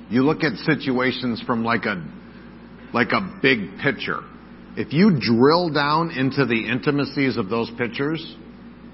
You 0.09 0.23
look 0.23 0.45
at 0.45 0.57
situations 0.59 1.43
from 1.45 1.65
like 1.65 1.85
a 1.87 2.05
like 2.93 3.11
a 3.11 3.39
big 3.43 3.79
picture. 3.83 4.21
If 4.77 4.93
you 4.93 5.19
drill 5.21 5.71
down 5.71 6.11
into 6.11 6.45
the 6.47 6.69
intimacies 6.69 7.37
of 7.37 7.49
those 7.49 7.71
pictures, 7.79 8.37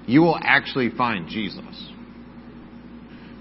you 0.05 0.21
will 0.21 0.37
actually 0.39 0.91
find 0.91 1.27
Jesus. 1.27 1.89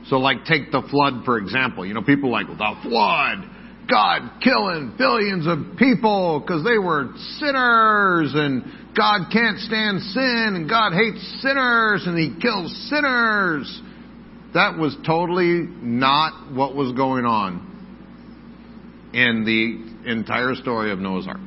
So 0.09 0.17
like 0.17 0.45
take 0.45 0.73
the 0.73 0.83
flood 0.91 1.25
for 1.25 1.39
example. 1.39 1.85
You 1.85 1.95
know, 1.95 2.03
people 2.03 2.31
like, 2.31 2.47
the 2.47 2.75
flood, 2.83 3.49
God 3.89 4.41
killing 4.43 4.95
billions 4.97 5.47
of 5.47 5.77
people 5.79 6.41
because 6.41 6.65
they 6.65 6.79
were 6.79 7.11
sinners 7.39 8.33
and 8.35 8.65
God 8.97 9.31
can't 9.33 9.59
stand 9.59 10.01
sin 10.01 10.53
and 10.57 10.69
God 10.69 10.93
hates 10.93 11.21
sinners 11.43 12.05
and 12.07 12.19
he 12.19 12.41
kills 12.41 12.75
sinners. 12.89 13.83
That 14.55 14.79
was 14.79 14.97
totally 15.07 15.67
not 15.81 16.53
what 16.53 16.75
was 16.75 16.93
going 16.93 17.25
on 17.25 17.67
in 19.13 19.45
the 19.45 20.11
entire 20.11 20.55
story 20.55 20.91
of 20.91 20.99
Noah's 20.99 21.27
Ark. 21.27 21.39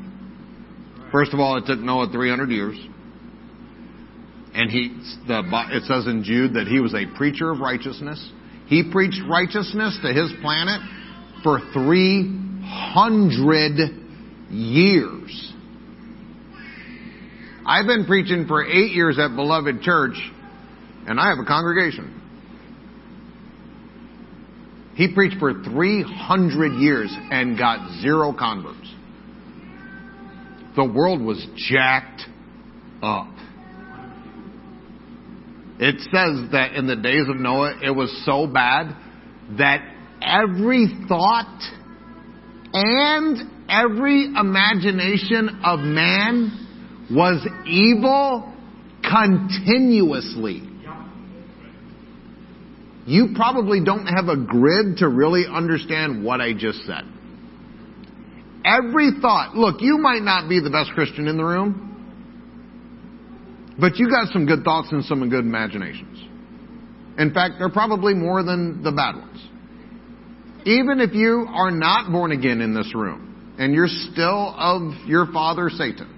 First 1.14 1.32
of 1.32 1.40
all, 1.40 1.56
it 1.58 1.66
took 1.68 1.80
Noah 1.80 2.10
300 2.12 2.50
years. 2.50 2.76
And 4.56 4.70
he, 4.72 4.90
the, 5.28 5.44
it 5.72 5.84
says 5.84 6.08
in 6.08 6.24
Jude 6.24 6.56
that 6.56 6.66
he 6.68 6.80
was 6.80 6.96
a 6.96 7.06
preacher 7.16 7.52
of 7.52 7.60
righteousness. 7.60 8.32
He 8.66 8.90
preached 8.92 9.22
righteousness 9.30 10.00
to 10.02 10.12
his 10.12 10.34
planet 10.42 10.82
for 11.44 11.60
300 11.72 13.92
years. 14.50 15.54
I've 17.66 17.86
been 17.86 18.06
preaching 18.06 18.46
for 18.48 18.66
eight 18.66 18.94
years 18.94 19.20
at 19.20 19.36
Beloved 19.36 19.82
Church, 19.82 20.16
and 21.08 21.20
I 21.20 21.30
have 21.30 21.38
a 21.38 21.46
congregation. 21.46 22.22
He 24.96 25.14
preached 25.14 25.38
for 25.38 25.54
300 25.54 26.74
years 26.80 27.16
and 27.32 27.56
got 27.58 28.02
zero 28.02 28.34
converts. 28.34 28.90
The 30.76 30.86
world 30.86 31.22
was 31.22 31.46
jacked 31.56 32.24
up. 33.02 33.28
It 35.80 36.00
says 36.02 36.52
that 36.52 36.74
in 36.76 36.88
the 36.88 36.96
days 36.96 37.28
of 37.28 37.36
Noah, 37.36 37.80
it 37.84 37.92
was 37.92 38.10
so 38.26 38.48
bad 38.48 38.96
that 39.58 39.82
every 40.22 40.88
thought 41.08 41.62
and 42.74 43.38
every 43.70 44.26
imagination 44.26 45.62
of 45.64 45.80
man 45.80 47.08
was 47.12 47.46
evil 47.68 48.54
continuously. 49.04 50.70
You 53.06 53.34
probably 53.36 53.84
don't 53.84 54.06
have 54.06 54.30
a 54.30 54.38
grid 54.38 54.98
to 54.98 55.10
really 55.10 55.46
understand 55.46 56.24
what 56.24 56.40
I 56.40 56.54
just 56.54 56.86
said. 56.86 57.04
Every 58.66 59.12
thought, 59.22 59.56
look, 59.56 59.82
you 59.82 59.98
might 59.98 60.22
not 60.22 60.48
be 60.48 60.60
the 60.60 60.70
best 60.70 60.92
Christian 60.92 61.28
in 61.28 61.38
the 61.38 61.44
room, 61.44 61.90
but 63.80 63.98
you 63.98 64.10
got 64.10 64.32
some 64.32 64.46
good 64.46 64.64
thoughts 64.64 64.88
and 64.92 65.04
some 65.04 65.28
good 65.30 65.44
imaginations. 65.46 66.20
In 67.18 67.34
fact, 67.34 67.56
they're 67.60 67.70
probably 67.70 68.14
more 68.14 68.44
than 68.44 68.82
the 68.84 68.92
bad 68.92 69.16
ones. 69.16 69.40
Even 70.66 71.02
if 71.02 71.14
you 71.14 71.46
are 71.50 71.72
not 71.72 72.12
born 72.12 72.32
again 72.32 72.62
in 72.62 72.74
this 72.74 72.94
room 72.96 73.56
and 73.60 73.74
you're 73.74 73.88
still 73.88 74.56
of 74.58 74.94
your 75.08 75.28
father 75.32 75.70
Satan, 75.70 76.10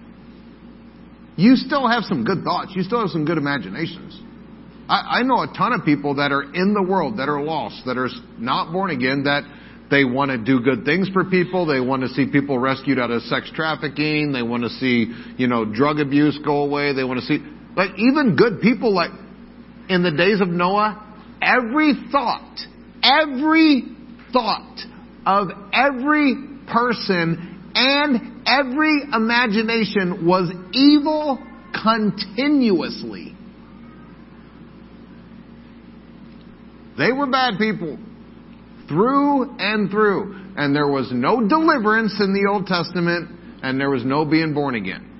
you 1.35 1.55
still 1.55 1.87
have 1.87 2.03
some 2.03 2.23
good 2.23 2.43
thoughts. 2.43 2.71
You 2.75 2.83
still 2.83 3.01
have 3.01 3.09
some 3.09 3.25
good 3.25 3.37
imaginations. 3.37 4.21
I, 4.87 5.19
I 5.19 5.23
know 5.23 5.41
a 5.41 5.47
ton 5.47 5.73
of 5.73 5.83
people 5.83 6.15
that 6.15 6.31
are 6.31 6.43
in 6.43 6.73
the 6.73 6.83
world 6.83 7.17
that 7.17 7.27
are 7.27 7.41
lost, 7.41 7.81
that 7.87 7.97
are 7.97 8.09
not 8.37 8.71
born 8.71 8.91
again, 8.91 9.23
that 9.23 9.43
they 9.89 10.03
want 10.03 10.31
to 10.31 10.37
do 10.37 10.61
good 10.61 10.83
things 10.83 11.09
for 11.09 11.25
people. 11.25 11.65
They 11.65 11.79
want 11.79 12.01
to 12.01 12.09
see 12.09 12.25
people 12.31 12.57
rescued 12.57 12.97
out 12.97 13.11
of 13.11 13.21
sex 13.23 13.51
trafficking. 13.53 14.31
They 14.31 14.41
want 14.41 14.63
to 14.63 14.69
see, 14.69 15.13
you 15.37 15.47
know, 15.47 15.63
drug 15.65 15.99
abuse 15.99 16.39
go 16.43 16.63
away. 16.63 16.93
They 16.93 17.03
want 17.03 17.19
to 17.19 17.25
see, 17.25 17.39
like, 17.75 17.91
even 17.97 18.35
good 18.35 18.61
people, 18.61 18.93
like, 18.93 19.11
in 19.87 20.01
the 20.01 20.11
days 20.11 20.41
of 20.41 20.47
Noah, 20.47 21.01
every 21.41 21.93
thought, 22.11 22.57
every 23.03 23.83
thought 24.33 24.79
of 25.25 25.49
every 25.71 26.35
person 26.71 27.71
and 27.75 28.47
every 28.47 29.01
imagination 29.13 30.25
was 30.25 30.51
evil 30.73 31.39
continuously. 31.83 33.35
They 36.97 37.11
were 37.11 37.27
bad 37.27 37.59
people 37.59 37.99
through 38.87 39.57
and 39.57 39.89
through. 39.89 40.53
And 40.57 40.75
there 40.75 40.87
was 40.87 41.11
no 41.11 41.47
deliverance 41.47 42.15
in 42.19 42.33
the 42.33 42.49
Old 42.49 42.67
Testament, 42.67 43.29
and 43.61 43.79
there 43.79 43.89
was 43.89 44.05
no 44.05 44.25
being 44.25 44.53
born 44.53 44.75
again. 44.75 45.11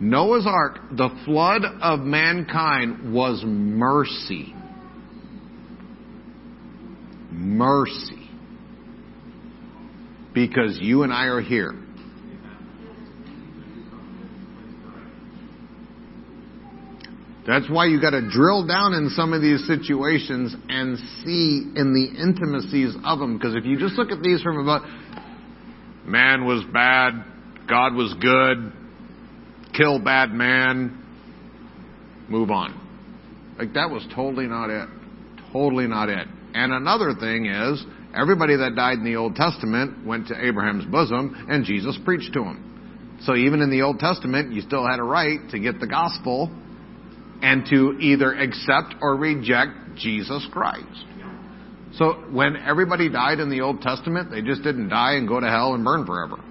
Noah's 0.00 0.46
Ark, 0.46 0.78
the 0.92 1.08
flood 1.24 1.62
of 1.80 2.00
mankind, 2.00 3.12
was 3.12 3.42
mercy. 3.44 4.54
Mercy. 7.30 8.28
Because 10.34 10.78
you 10.80 11.04
and 11.04 11.12
I 11.12 11.26
are 11.26 11.40
here. 11.40 11.83
That's 17.46 17.68
why 17.68 17.86
you 17.86 18.00
got 18.00 18.10
to 18.10 18.26
drill 18.30 18.66
down 18.66 18.94
in 18.94 19.10
some 19.10 19.34
of 19.34 19.42
these 19.42 19.66
situations 19.66 20.56
and 20.68 20.98
see 21.22 21.72
in 21.76 21.92
the 21.92 22.22
intimacies 22.22 22.96
of 23.04 23.18
them. 23.18 23.36
Because 23.36 23.54
if 23.54 23.66
you 23.66 23.78
just 23.78 23.96
look 23.96 24.10
at 24.10 24.22
these 24.22 24.40
from 24.40 24.58
about, 24.58 24.82
man 26.06 26.46
was 26.46 26.64
bad, 26.72 27.12
God 27.68 27.94
was 27.94 28.14
good, 28.20 28.72
kill 29.74 29.98
bad 29.98 30.30
man, 30.30 31.04
move 32.28 32.50
on. 32.50 32.80
Like 33.58 33.74
that 33.74 33.90
was 33.90 34.06
totally 34.14 34.46
not 34.46 34.70
it. 34.70 34.88
Totally 35.52 35.86
not 35.86 36.08
it. 36.08 36.26
And 36.54 36.72
another 36.72 37.12
thing 37.18 37.46
is, 37.46 37.84
everybody 38.16 38.56
that 38.56 38.74
died 38.74 38.98
in 38.98 39.04
the 39.04 39.16
Old 39.16 39.36
Testament 39.36 40.06
went 40.06 40.28
to 40.28 40.46
Abraham's 40.46 40.86
bosom, 40.86 41.46
and 41.50 41.64
Jesus 41.64 41.98
preached 42.04 42.32
to 42.32 42.40
them. 42.40 43.18
So 43.24 43.34
even 43.36 43.60
in 43.60 43.70
the 43.70 43.82
Old 43.82 43.98
Testament, 43.98 44.52
you 44.52 44.62
still 44.62 44.86
had 44.86 44.98
a 44.98 45.02
right 45.02 45.38
to 45.50 45.58
get 45.58 45.78
the 45.78 45.86
gospel 45.86 46.50
and 47.42 47.66
to 47.70 47.96
either 48.00 48.32
accept 48.32 48.94
or 49.00 49.16
reject 49.16 49.72
Jesus 49.96 50.46
Christ. 50.52 51.04
So 51.96 52.24
when 52.30 52.56
everybody 52.56 53.08
died 53.08 53.38
in 53.38 53.50
the 53.50 53.60
Old 53.60 53.80
Testament, 53.80 54.30
they 54.30 54.42
just 54.42 54.62
didn't 54.62 54.88
die 54.88 55.14
and 55.14 55.28
go 55.28 55.38
to 55.38 55.46
hell 55.46 55.74
and 55.74 55.84
burn 55.84 56.04
forever. 56.06 56.42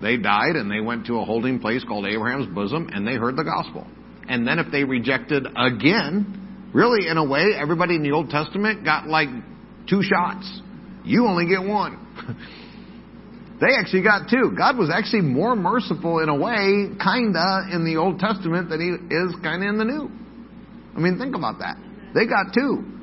They 0.00 0.16
died 0.16 0.54
and 0.54 0.70
they 0.70 0.80
went 0.80 1.06
to 1.06 1.18
a 1.18 1.24
holding 1.24 1.58
place 1.58 1.82
called 1.82 2.06
Abraham's 2.06 2.46
bosom 2.54 2.88
and 2.92 3.06
they 3.06 3.14
heard 3.14 3.36
the 3.36 3.42
gospel. 3.42 3.86
And 4.28 4.46
then 4.46 4.58
if 4.58 4.70
they 4.70 4.84
rejected 4.84 5.46
again, 5.56 6.70
really 6.72 7.08
in 7.08 7.16
a 7.16 7.24
way, 7.24 7.52
everybody 7.58 7.96
in 7.96 8.02
the 8.02 8.12
Old 8.12 8.30
Testament 8.30 8.84
got 8.84 9.08
like 9.08 9.28
two 9.88 10.02
shots. 10.02 10.60
You 11.04 11.26
only 11.26 11.46
get 11.48 11.66
one. 11.66 12.06
they 13.60 13.74
actually 13.74 14.02
got 14.02 14.30
two. 14.30 14.54
God 14.56 14.78
was 14.78 14.90
actually 14.92 15.22
more 15.22 15.56
merciful 15.56 16.20
in 16.20 16.28
a 16.28 16.36
way, 16.36 16.94
kinda, 17.02 17.68
in 17.72 17.84
the 17.84 17.96
Old 17.98 18.18
Testament 18.18 18.70
than 18.70 18.80
he 18.80 18.90
is 18.94 19.34
kinda 19.42 19.66
in 19.66 19.78
the 19.78 19.84
New. 19.84 20.10
I 20.96 21.00
mean, 21.00 21.18
think 21.18 21.34
about 21.34 21.58
that. 21.58 21.76
They 22.14 22.26
got 22.26 22.52
two. 22.54 22.98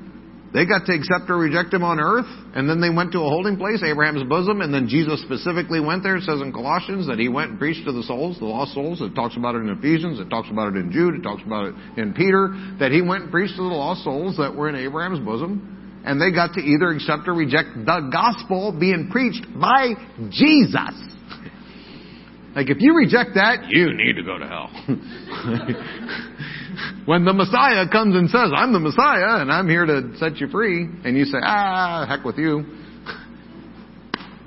They 0.56 0.66
got 0.66 0.86
to 0.86 0.94
accept 0.96 1.30
or 1.30 1.36
reject 1.36 1.74
him 1.74 1.84
on 1.84 2.00
earth, 2.00 2.32
and 2.56 2.70
then 2.70 2.80
they 2.80 2.90
went 2.90 3.12
to 3.12 3.20
a 3.20 3.28
holding 3.28 3.58
place, 3.58 3.84
Abraham's 3.84 4.24
bosom, 4.24 4.62
and 4.62 4.74
then 4.74 4.88
Jesus 4.88 5.20
specifically 5.22 5.82
went 5.82 6.02
there. 6.02 6.16
It 6.16 6.24
says 6.24 6.40
in 6.40 6.54
Colossians 6.54 7.08
that 7.08 7.20
he 7.20 7.28
went 7.28 7.52
and 7.52 7.60
preached 7.60 7.84
to 7.84 7.92
the 7.92 8.04
souls, 8.04 8.40
the 8.40 8.46
lost 8.46 8.74
souls. 8.74 9.02
It 9.02 9.14
talks 9.16 9.36
about 9.36 9.56
it 9.56 9.68
in 9.68 9.70
Ephesians. 9.70 10.18
It 10.18 10.30
talks 10.30 10.48
about 10.50 10.72
it 10.72 10.80
in 10.80 10.94
Jude. 10.94 11.16
It 11.16 11.24
talks 11.24 11.44
about 11.44 11.68
it 11.68 11.76
in 11.98 12.14
Peter. 12.14 12.56
That 12.80 12.94
he 12.94 13.02
went 13.02 13.24
and 13.24 13.32
preached 13.32 13.58
to 13.58 13.64
the 13.64 13.76
lost 13.76 14.06
souls 14.06 14.38
that 14.38 14.56
were 14.56 14.70
in 14.70 14.76
Abraham's 14.76 15.20
bosom, 15.20 15.85
and 16.06 16.22
they 16.22 16.32
got 16.32 16.54
to 16.54 16.62
either 16.62 16.92
accept 16.92 17.28
or 17.28 17.34
reject 17.34 17.70
the 17.74 18.10
gospel 18.12 18.72
being 18.78 19.10
preached 19.12 19.48
by 19.60 19.96
Jesus. 20.30 20.94
Like 22.56 22.70
if 22.70 22.78
you 22.80 22.96
reject 22.96 23.32
that, 23.36 23.66
you 23.70 23.92
need 23.92 24.16
to 24.16 24.24
go 24.24 24.38
to 24.38 24.48
hell. 24.48 24.70
when 27.06 27.26
the 27.26 27.34
Messiah 27.34 27.86
comes 27.92 28.16
and 28.16 28.30
says, 28.30 28.52
I'm 28.56 28.72
the 28.72 28.80
Messiah 28.80 29.42
and 29.42 29.52
I'm 29.52 29.68
here 29.68 29.86
to 29.86 30.16
set 30.18 30.38
you 30.38 30.48
free, 30.48 30.88
and 31.04 31.18
you 31.18 31.26
say, 31.26 31.40
ah, 31.44 32.06
heck 32.08 32.24
with 32.24 32.38
you. 32.38 32.64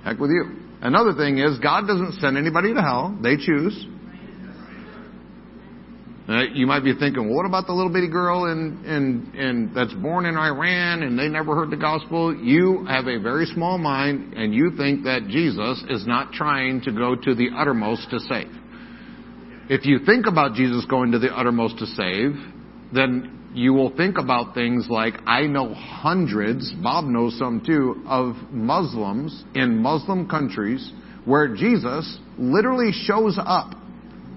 heck 0.05 0.19
with 0.19 0.31
you. 0.31 0.57
Another 0.81 1.13
thing 1.13 1.39
is, 1.39 1.59
God 1.59 1.89
doesn't 1.89 2.13
send 2.21 2.39
anybody 2.39 2.73
to 2.73 2.81
hell. 2.81 3.19
They 3.21 3.37
choose. 3.37 3.85
Uh, 6.29 6.43
you 6.53 6.67
might 6.67 6.85
be 6.85 6.93
thinking, 6.93 7.27
well, 7.27 7.37
what 7.37 7.47
about 7.47 7.67
the 7.67 7.73
little 7.73 7.91
bitty 7.91 8.11
girl 8.11 8.53
in, 8.53 8.85
in, 8.85 9.35
in, 9.35 9.73
that's 9.75 9.95
born 9.95 10.27
in 10.27 10.37
Iran 10.37 11.03
and 11.03 11.19
they 11.19 11.27
never 11.27 11.55
heard 11.55 11.71
the 11.71 11.77
gospel? 11.77 12.37
You 12.37 12.85
have 12.85 13.07
a 13.07 13.19
very 13.19 13.47
small 13.47 13.79
mind 13.79 14.35
and 14.35 14.55
you 14.55 14.73
think 14.77 15.05
that 15.05 15.29
Jesus 15.29 15.83
is 15.89 16.07
not 16.07 16.33
trying 16.33 16.83
to 16.83 16.93
go 16.93 17.17
to 17.17 17.35
the 17.35 17.49
uttermost 17.57 18.11
to 18.11 18.21
save. 18.21 18.51
If 19.71 19.87
you 19.87 20.01
think 20.05 20.27
about 20.27 20.53
Jesus 20.53 20.85
going 20.85 21.13
to 21.13 21.19
the 21.19 21.35
uttermost 21.35 21.79
to 21.79 21.87
save, 21.87 22.33
then 22.93 23.51
you 23.55 23.73
will 23.73 23.97
think 23.97 24.19
about 24.19 24.53
things 24.53 24.87
like, 24.91 25.15
I 25.27 25.47
know 25.47 25.73
hundreds, 25.73 26.71
Bob 26.83 27.07
knows 27.07 27.39
some 27.39 27.63
too, 27.65 28.05
of 28.07 28.35
Muslims 28.51 29.45
in 29.55 29.79
Muslim 29.79 30.29
countries 30.29 30.93
where 31.25 31.55
Jesus 31.55 32.19
literally 32.37 32.93
shows 32.93 33.39
up 33.43 33.73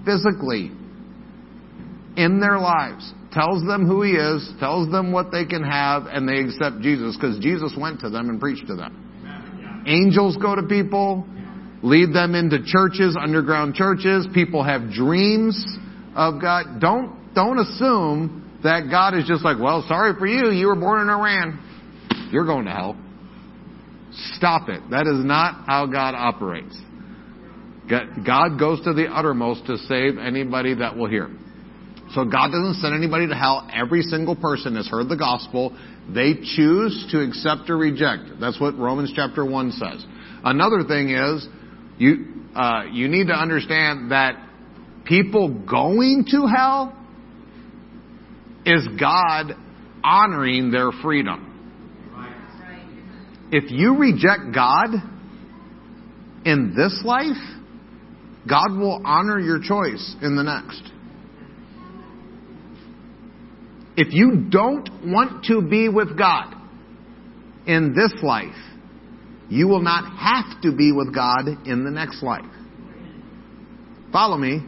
physically 0.06 0.72
in 2.16 2.40
their 2.40 2.58
lives, 2.58 3.12
tells 3.32 3.64
them 3.66 3.86
who 3.86 4.02
he 4.02 4.12
is, 4.12 4.48
tells 4.60 4.90
them 4.90 5.12
what 5.12 5.30
they 5.32 5.44
can 5.44 5.62
have, 5.62 6.04
and 6.06 6.28
they 6.28 6.40
accept 6.40 6.80
Jesus 6.80 7.16
because 7.16 7.38
Jesus 7.38 7.72
went 7.78 8.00
to 8.00 8.10
them 8.10 8.28
and 8.28 8.40
preached 8.40 8.66
to 8.66 8.76
them. 8.76 9.84
Angels 9.86 10.36
go 10.36 10.54
to 10.54 10.62
people, 10.62 11.26
lead 11.82 12.14
them 12.14 12.34
into 12.34 12.58
churches, 12.64 13.16
underground 13.20 13.74
churches. 13.74 14.26
People 14.34 14.62
have 14.62 14.90
dreams 14.90 15.64
of 16.14 16.40
God. 16.40 16.80
Don't, 16.80 17.34
don't 17.34 17.58
assume 17.58 18.60
that 18.62 18.88
God 18.90 19.14
is 19.14 19.26
just 19.26 19.44
like, 19.44 19.58
well, 19.58 19.84
sorry 19.88 20.12
for 20.18 20.26
you. 20.26 20.50
You 20.50 20.68
were 20.68 20.76
born 20.76 21.00
in 21.02 21.08
Iran. 21.08 22.28
You're 22.30 22.46
going 22.46 22.66
to 22.66 22.70
hell. 22.70 22.96
Stop 24.36 24.68
it. 24.68 24.82
That 24.90 25.06
is 25.06 25.24
not 25.24 25.64
how 25.66 25.86
God 25.86 26.14
operates. 26.14 26.78
God 27.88 28.58
goes 28.58 28.80
to 28.84 28.92
the 28.92 29.08
uttermost 29.12 29.66
to 29.66 29.76
save 29.78 30.18
anybody 30.18 30.74
that 30.74 30.96
will 30.96 31.08
hear. 31.08 31.28
So 32.14 32.24
God 32.24 32.48
doesn't 32.48 32.74
send 32.82 32.94
anybody 32.94 33.26
to 33.28 33.34
hell. 33.34 33.68
Every 33.72 34.02
single 34.02 34.36
person 34.36 34.76
has 34.76 34.86
heard 34.86 35.08
the 35.08 35.16
gospel. 35.16 35.76
They 36.12 36.34
choose 36.34 37.08
to 37.12 37.22
accept 37.22 37.70
or 37.70 37.78
reject. 37.78 38.38
That's 38.40 38.60
what 38.60 38.76
Romans 38.76 39.12
chapter 39.16 39.44
1 39.44 39.72
says. 39.72 40.04
Another 40.44 40.84
thing 40.86 41.10
is, 41.10 41.46
you, 41.98 42.46
uh, 42.54 42.84
you 42.92 43.08
need 43.08 43.28
to 43.28 43.34
understand 43.34 44.10
that 44.10 44.34
people 45.04 45.48
going 45.48 46.26
to 46.30 46.46
hell 46.46 46.98
is 48.66 48.86
God 49.00 49.52
honoring 50.04 50.70
their 50.70 50.90
freedom. 51.02 51.48
If 53.50 53.70
you 53.70 53.96
reject 53.96 54.54
God 54.54 54.88
in 56.44 56.74
this 56.76 57.02
life, 57.04 57.36
God 58.48 58.76
will 58.76 59.00
honor 59.04 59.38
your 59.38 59.60
choice 59.60 60.16
in 60.22 60.36
the 60.36 60.42
next. 60.42 60.82
If 63.96 64.12
you 64.12 64.46
don't 64.48 64.88
want 65.04 65.44
to 65.46 65.60
be 65.60 65.88
with 65.88 66.16
God 66.16 66.54
in 67.66 67.94
this 67.94 68.22
life, 68.22 68.56
you 69.50 69.68
will 69.68 69.82
not 69.82 70.04
have 70.16 70.62
to 70.62 70.74
be 70.74 70.92
with 70.92 71.14
God 71.14 71.46
in 71.66 71.84
the 71.84 71.90
next 71.90 72.22
life. 72.22 72.44
Follow 74.10 74.38
me. 74.38 74.60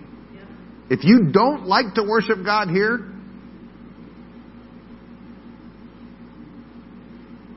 If 0.91 1.05
you 1.05 1.31
don't 1.33 1.67
like 1.67 1.95
to 1.95 2.03
worship 2.03 2.45
God 2.45 2.69
here, 2.69 3.11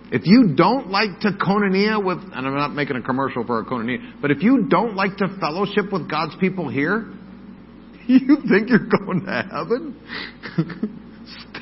if 0.10 0.26
you 0.26 0.54
don't 0.56 0.90
like 0.90 1.20
to 1.22 1.32
koinonia 1.32 2.04
with, 2.04 2.20
and 2.20 2.48
I'm 2.48 2.56
not 2.56 2.74
making 2.74 2.96
a 2.96 3.02
commercial 3.02 3.46
for 3.46 3.60
a 3.60 3.66
koinonia, 3.66 4.22
but 4.22 4.32
if 4.32 4.42
you 4.42 4.68
don't 4.70 4.96
like 4.96 5.18
to 5.18 5.28
fellowship 5.42 5.92
with 5.92 6.10
God's 6.10 6.36
people 6.38 6.70
here, 6.70 7.14
you 8.08 8.38
think 8.50 8.70
you're 8.70 8.88
going 8.88 9.26
to 9.26 9.50
heaven? 9.52 11.04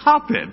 Stop 0.06 0.30
it. 0.30 0.50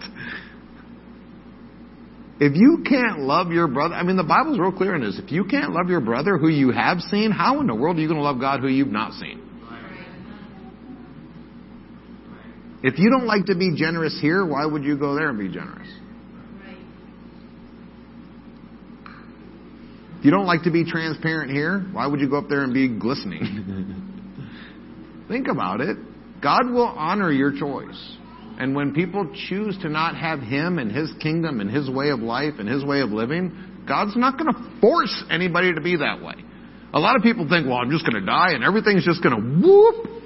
If 2.41 2.57
you 2.57 2.83
can't 2.88 3.21
love 3.21 3.53
your 3.53 3.69
brother, 3.69 3.95
I 3.95 4.03
mean, 4.03 4.17
the 4.17 4.25
Bible's 4.25 4.59
real 4.59 4.73
clear 4.73 4.95
in 4.95 5.03
this. 5.03 5.21
If 5.23 5.31
you 5.31 5.45
can't 5.45 5.73
love 5.73 5.91
your 5.91 6.01
brother 6.01 6.38
who 6.38 6.49
you 6.49 6.71
have 6.71 7.01
seen, 7.01 7.31
how 7.31 7.61
in 7.61 7.67
the 7.67 7.75
world 7.75 7.99
are 7.99 8.01
you 8.01 8.09
going 8.09 8.19
to 8.19 8.25
love 8.25 8.41
God 8.41 8.61
who 8.61 8.69
you've 8.69 8.88
not 8.88 9.12
seen? 9.12 9.47
If 12.83 12.99
you 12.99 13.11
don't 13.11 13.27
like 13.27 13.45
to 13.47 13.55
be 13.55 13.77
generous 13.77 14.19
here, 14.23 14.47
why 14.47 14.65
would 14.65 14.85
you 14.85 14.97
go 14.97 15.15
there 15.15 15.29
and 15.29 15.38
be 15.38 15.49
generous? 15.49 15.87
If 20.19 20.25
you 20.25 20.31
don't 20.31 20.47
like 20.47 20.62
to 20.62 20.71
be 20.71 20.91
transparent 20.91 21.51
here, 21.51 21.81
why 21.93 22.07
would 22.07 22.21
you 22.21 22.31
go 22.31 22.38
up 22.38 22.49
there 22.49 22.65
and 22.65 22.73
be 22.73 22.88
glistening? 22.88 24.49
Think 25.29 25.49
about 25.49 25.83
it. 25.83 25.99
God 26.41 26.71
will 26.71 26.87
honor 26.87 27.31
your 27.31 27.53
choice. 27.53 28.17
And 28.59 28.75
when 28.75 28.95
people 28.95 29.35
choose 29.49 29.77
to 29.83 29.88
not 29.88 30.17
have 30.17 30.41
Him 30.41 30.79
and 30.79 30.93
His 30.93 31.12
kingdom 31.21 31.61
and 31.61 31.71
His 31.71 31.91
way 31.91 32.11
of 32.11 32.21
life 32.21 32.55
and 32.59 32.69
His 32.69 32.85
way 32.85 33.01
of 33.01 33.11
living, 33.11 33.85
God's 33.87 34.17
not 34.17 34.38
going 34.38 34.53
to 34.53 34.81
force 34.81 35.25
anybody 35.31 35.75
to 35.75 35.81
be 35.81 35.97
that 35.97 36.23
way. 36.23 36.35
A 36.95 37.01
lot 37.01 37.17
of 37.17 37.23
people 37.23 37.49
think, 37.49 37.67
well, 37.67 37.79
I'm 37.79 37.91
just 37.91 38.05
going 38.05 38.21
to 38.21 38.27
die 38.27 38.53
and 38.53 38.62
everything's 38.62 39.05
just 39.05 39.23
going 39.23 39.35
to 39.35 39.67
whoop. 39.67 40.23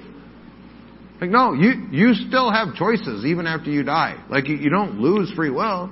Like, 1.21 1.29
no, 1.31 1.53
you, 1.53 1.87
you 1.91 2.13
still 2.13 2.51
have 2.51 2.75
choices 2.75 3.25
even 3.25 3.47
after 3.47 3.71
you 3.71 3.83
die. 3.83 4.23
Like, 4.29 4.47
you, 4.47 4.57
you 4.57 4.69
don't 4.69 4.99
lose 4.99 5.31
free 5.35 5.49
will. 5.49 5.91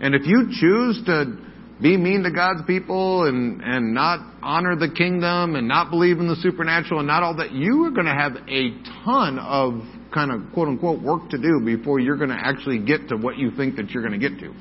And 0.00 0.14
if 0.14 0.26
you 0.26 0.48
choose 0.52 1.02
to 1.06 1.38
be 1.82 1.96
mean 1.96 2.22
to 2.22 2.30
God's 2.30 2.62
people 2.66 3.24
and, 3.24 3.60
and 3.62 3.94
not 3.94 4.20
honor 4.42 4.76
the 4.76 4.88
kingdom 4.88 5.56
and 5.56 5.66
not 5.66 5.90
believe 5.90 6.18
in 6.18 6.28
the 6.28 6.36
supernatural 6.36 7.00
and 7.00 7.08
not 7.08 7.22
all 7.22 7.36
that, 7.36 7.52
you 7.52 7.84
are 7.84 7.90
going 7.90 8.06
to 8.06 8.14
have 8.14 8.36
a 8.48 8.70
ton 9.04 9.38
of 9.38 9.82
kind 10.12 10.30
of 10.30 10.52
quote 10.52 10.68
unquote 10.68 11.02
work 11.02 11.28
to 11.30 11.38
do 11.38 11.60
before 11.64 11.98
you're 11.98 12.16
going 12.16 12.30
to 12.30 12.38
actually 12.38 12.78
get 12.78 13.08
to 13.08 13.16
what 13.16 13.36
you 13.36 13.50
think 13.50 13.76
that 13.76 13.90
you're 13.90 14.06
going 14.06 14.18
to 14.18 14.28
get 14.28 14.38
to. 14.38 14.54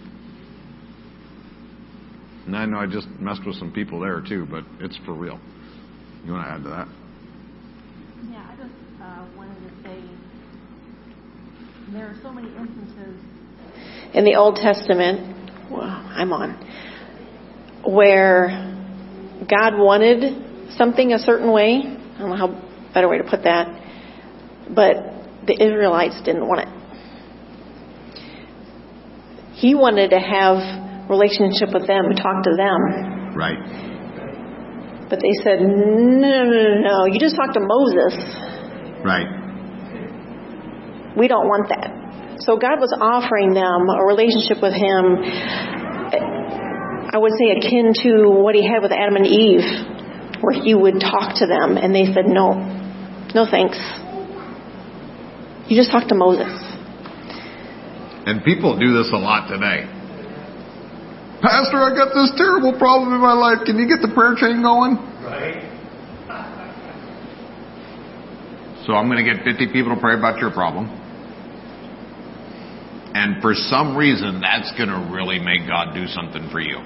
And 2.48 2.58
I 2.58 2.66
know 2.66 2.78
I 2.78 2.88
just 2.88 3.08
messed 3.20 3.46
with 3.46 3.56
some 3.56 3.72
people 3.72 4.00
there 4.00 4.22
too, 4.28 4.48
but 4.50 4.64
it's 4.80 4.98
for 5.06 5.14
real. 5.14 5.40
You 6.26 6.34
want 6.34 6.48
to 6.48 6.52
add 6.52 6.64
to 6.64 6.70
that? 6.70 6.88
Yeah, 8.32 8.50
I 8.50 8.56
just 8.56 8.74
uh, 9.02 9.26
wanted 9.38 9.60
to 9.60 9.84
say 9.84 10.02
there 11.94 12.08
are 12.08 12.16
so 12.24 12.32
many 12.32 12.48
instances 12.56 13.16
in 14.14 14.26
the 14.26 14.36
Old 14.36 14.56
Testament. 14.56 15.52
Well, 15.70 15.84
I'm 15.84 16.34
on 16.34 16.58
where 17.86 18.50
God 19.50 19.74
wanted 19.78 20.74
something 20.78 21.14
a 21.14 21.20
certain 21.20 21.52
way. 21.52 21.82
I 21.84 22.20
don't 22.20 22.30
know 22.30 22.36
how 22.36 22.92
better 22.94 23.10
way 23.10 23.18
to 23.18 23.24
put 23.24 23.44
that, 23.44 23.68
but 24.70 24.96
the 25.46 25.54
Israelites 25.54 26.22
didn't 26.24 26.48
want 26.48 26.62
it. 26.62 26.70
He 29.56 29.76
wanted 29.76 30.10
to 30.12 30.20
have 30.20 31.10
relationship 31.10 31.74
with 31.74 31.88
them, 31.88 32.12
talk 32.16 32.44
to 32.44 32.56
them. 32.56 33.36
Right. 33.36 33.58
But 35.10 35.20
they 35.22 35.34
said, 35.44 35.62
no, 35.62 36.44
no, 36.44 36.44
no, 36.46 36.82
no, 36.82 37.06
you 37.06 37.20
just 37.20 37.36
talk 37.36 37.54
to 37.54 37.60
Moses. 37.62 38.16
Right. 39.04 39.28
We 41.18 41.28
don't 41.28 41.48
want 41.48 41.70
that. 41.70 42.42
So 42.42 42.58
God 42.58 42.80
was 42.80 42.92
offering 43.00 43.54
them 43.54 43.88
a 43.88 44.04
relationship 44.04 44.58
with 44.58 44.74
Him, 44.74 45.22
I 47.14 47.20
would 47.20 47.34
say 47.38 47.52
akin 47.52 47.94
to 48.02 48.28
what 48.28 48.56
He 48.56 48.68
had 48.68 48.82
with 48.82 48.92
Adam 48.92 49.16
and 49.16 49.28
Eve, 49.28 49.62
where 50.42 50.58
He 50.58 50.74
would 50.74 51.00
talk 51.00 51.38
to 51.38 51.46
them, 51.46 51.78
and 51.78 51.94
they 51.94 52.06
said, 52.12 52.26
no, 52.26 52.58
no 53.36 53.46
thanks. 53.46 53.78
You 55.70 55.78
just 55.78 55.92
talk 55.92 56.10
to 56.10 56.16
Moses. 56.16 56.50
And 58.26 58.44
people 58.44 58.80
do 58.80 58.98
this 58.98 59.12
a 59.14 59.18
lot 59.18 59.48
today. 59.48 59.86
Pastor, 61.42 61.78
I 61.78 61.94
got 61.94 62.16
this 62.16 62.34
terrible 62.36 62.74
problem 62.80 63.14
in 63.14 63.22
my 63.22 63.34
life. 63.34 63.60
Can 63.66 63.78
you 63.78 63.88
get 63.88 64.02
the 64.02 64.12
prayer 64.16 64.34
chain 64.34 64.64
going? 64.64 64.96
Right. 65.22 65.70
So 68.88 68.94
I'm 68.94 69.08
going 69.08 69.24
to 69.24 69.34
get 69.34 69.44
50 69.44 69.72
people 69.72 69.94
to 69.94 70.02
pray 70.02 70.18
about 70.18 70.40
your 70.40 70.52
problem. 70.52 70.88
And 73.14 73.42
for 73.42 73.54
some 73.54 73.96
reason, 73.96 74.42
that's 74.42 74.72
going 74.76 74.90
to 74.90 75.14
really 75.14 75.40
make 75.40 75.68
God 75.68 75.94
do 75.94 76.08
something 76.08 76.50
for 76.50 76.60
you. 76.60 76.80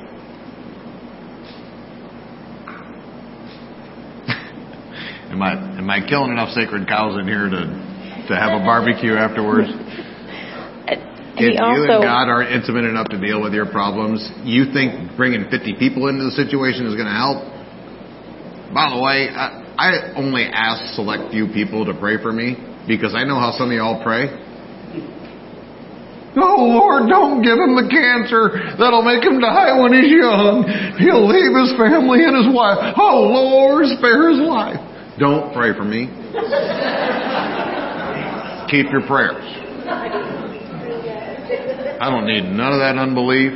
Am 5.31 5.41
I 5.41 5.53
am 5.77 5.89
I 5.89 6.05
killing 6.07 6.31
enough 6.31 6.49
sacred 6.49 6.87
cows 6.87 7.19
in 7.19 7.27
here 7.27 7.49
to 7.49 7.61
to 8.27 8.33
have 8.35 8.59
a 8.59 8.63
barbecue 8.63 9.15
afterwards? 9.15 9.69
if 11.37 11.53
you 11.53 11.79
and 11.85 12.01
God 12.01 12.27
are 12.29 12.41
intimate 12.41 12.85
enough 12.85 13.09
to 13.09 13.19
deal 13.21 13.41
with 13.41 13.53
your 13.53 13.69
problems, 13.69 14.25
you 14.43 14.73
think 14.73 15.15
bringing 15.15 15.49
50 15.49 15.77
people 15.77 16.09
into 16.09 16.25
the 16.25 16.33
situation 16.33 16.89
is 16.89 16.95
going 16.97 17.07
to 17.07 17.13
help? 17.13 17.45
By 18.73 18.89
the 18.89 18.99
way, 18.99 19.29
I, 19.29 19.63
I 19.77 19.89
only 20.17 20.43
ask 20.43 20.93
select 20.95 21.31
few 21.31 21.47
people 21.47 21.85
to 21.85 21.93
pray 21.93 22.17
for 22.21 22.33
me 22.33 22.57
because 22.87 23.13
I 23.13 23.23
know 23.23 23.39
how 23.39 23.53
some 23.53 23.69
of 23.69 23.77
y'all 23.77 24.01
pray. 24.03 24.27
Oh 26.37 26.69
Lord, 26.69 27.09
don't 27.09 27.41
give 27.41 27.57
him 27.57 27.73
the 27.73 27.89
cancer 27.89 28.77
that'll 28.77 29.01
make 29.01 29.25
him 29.25 29.41
die 29.41 29.73
when 29.73 29.89
he's 29.89 30.13
young. 30.13 30.65
He'll 31.01 31.25
leave 31.25 31.49
his 31.49 31.73
family 31.77 32.21
and 32.21 32.37
his 32.37 32.49
wife. 32.53 32.93
Oh 32.93 33.25
Lord, 33.25 33.89
spare 33.97 34.29
his 34.29 34.41
life. 34.45 34.77
Don't 35.19 35.51
pray 35.53 35.73
for 35.73 35.83
me. 35.83 36.07
Keep 38.69 38.91
your 38.91 39.01
prayers. 39.07 39.43
I 41.99 42.09
don't 42.11 42.27
need 42.27 42.43
none 42.43 42.73
of 42.73 42.79
that 42.79 42.97
unbelief. 42.97 43.53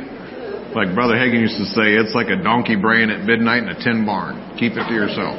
Like 0.74 0.94
Brother 0.94 1.14
Hagin 1.14 1.40
used 1.40 1.58
to 1.58 1.66
say, 1.66 1.94
it's 1.94 2.14
like 2.14 2.28
a 2.28 2.42
donkey 2.42 2.76
braying 2.76 3.10
at 3.10 3.20
midnight 3.24 3.62
in 3.62 3.68
a 3.68 3.78
tin 3.78 4.04
barn. 4.04 4.56
Keep 4.58 4.72
it 4.72 4.88
to 4.88 4.94
yourself. 4.94 5.36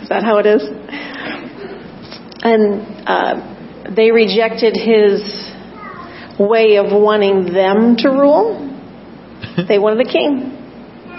Is 0.00 0.08
that 0.08 0.22
how 0.22 0.38
it 0.38 0.46
is? 0.46 0.62
And 2.42 3.06
uh, 3.06 3.94
they 3.94 4.10
rejected 4.10 4.74
his 4.74 5.20
way 6.38 6.76
of 6.76 6.92
wanting 6.92 7.52
them 7.52 7.96
to 7.98 8.08
rule. 8.08 8.69
They 9.68 9.78
wanted 9.78 10.06
a 10.06 10.10
king. 10.10 10.56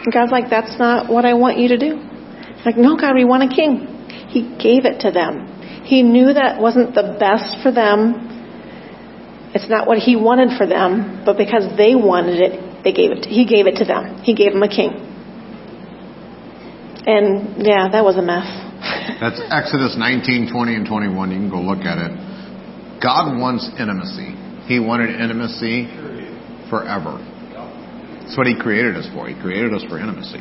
And 0.03 0.13
God's 0.13 0.31
like, 0.31 0.49
that's 0.49 0.77
not 0.79 1.11
what 1.11 1.25
I 1.25 1.33
want 1.33 1.57
you 1.57 1.69
to 1.69 1.77
do. 1.77 1.99
It's 2.61 2.65
like, 2.65 2.77
no, 2.77 2.97
God, 2.97 3.15
we 3.15 3.25
want 3.25 3.43
a 3.43 3.53
king. 3.53 3.87
He 4.29 4.41
gave 4.57 4.85
it 4.85 5.01
to 5.01 5.11
them. 5.11 5.49
He 5.83 6.03
knew 6.03 6.33
that 6.33 6.61
wasn't 6.61 6.95
the 6.95 7.17
best 7.19 7.61
for 7.61 7.71
them. 7.71 8.29
It's 9.53 9.69
not 9.69 9.87
what 9.87 9.97
he 9.97 10.15
wanted 10.15 10.57
for 10.57 10.65
them, 10.65 11.23
but 11.25 11.37
because 11.37 11.75
they 11.75 11.95
wanted 11.95 12.39
it, 12.39 12.83
they 12.83 12.93
gave 12.93 13.11
it. 13.11 13.23
To, 13.23 13.29
he 13.29 13.45
gave 13.45 13.67
it 13.67 13.75
to 13.77 13.85
them. 13.85 14.21
He 14.23 14.33
gave 14.33 14.53
them 14.53 14.63
a 14.63 14.69
king. 14.69 14.95
And 17.05 17.65
yeah, 17.65 17.89
that 17.91 18.03
was 18.03 18.15
a 18.15 18.21
mess. 18.21 18.45
That's 19.19 19.41
Exodus 19.49 19.97
19, 19.97 20.53
20, 20.53 20.75
and 20.75 20.85
21. 20.87 21.31
You 21.31 21.37
can 21.37 21.49
go 21.49 21.61
look 21.61 21.83
at 21.83 21.97
it. 21.97 22.13
God 23.01 23.37
wants 23.37 23.67
intimacy. 23.77 24.37
He 24.69 24.79
wanted 24.79 25.19
intimacy 25.19 25.89
forever. 26.69 27.19
That's 28.31 28.37
what 28.37 28.47
He 28.47 28.55
created 28.55 28.95
us 28.95 29.09
for. 29.13 29.27
He 29.27 29.35
created 29.35 29.73
us 29.73 29.83
for 29.89 29.99
intimacy. 29.99 30.39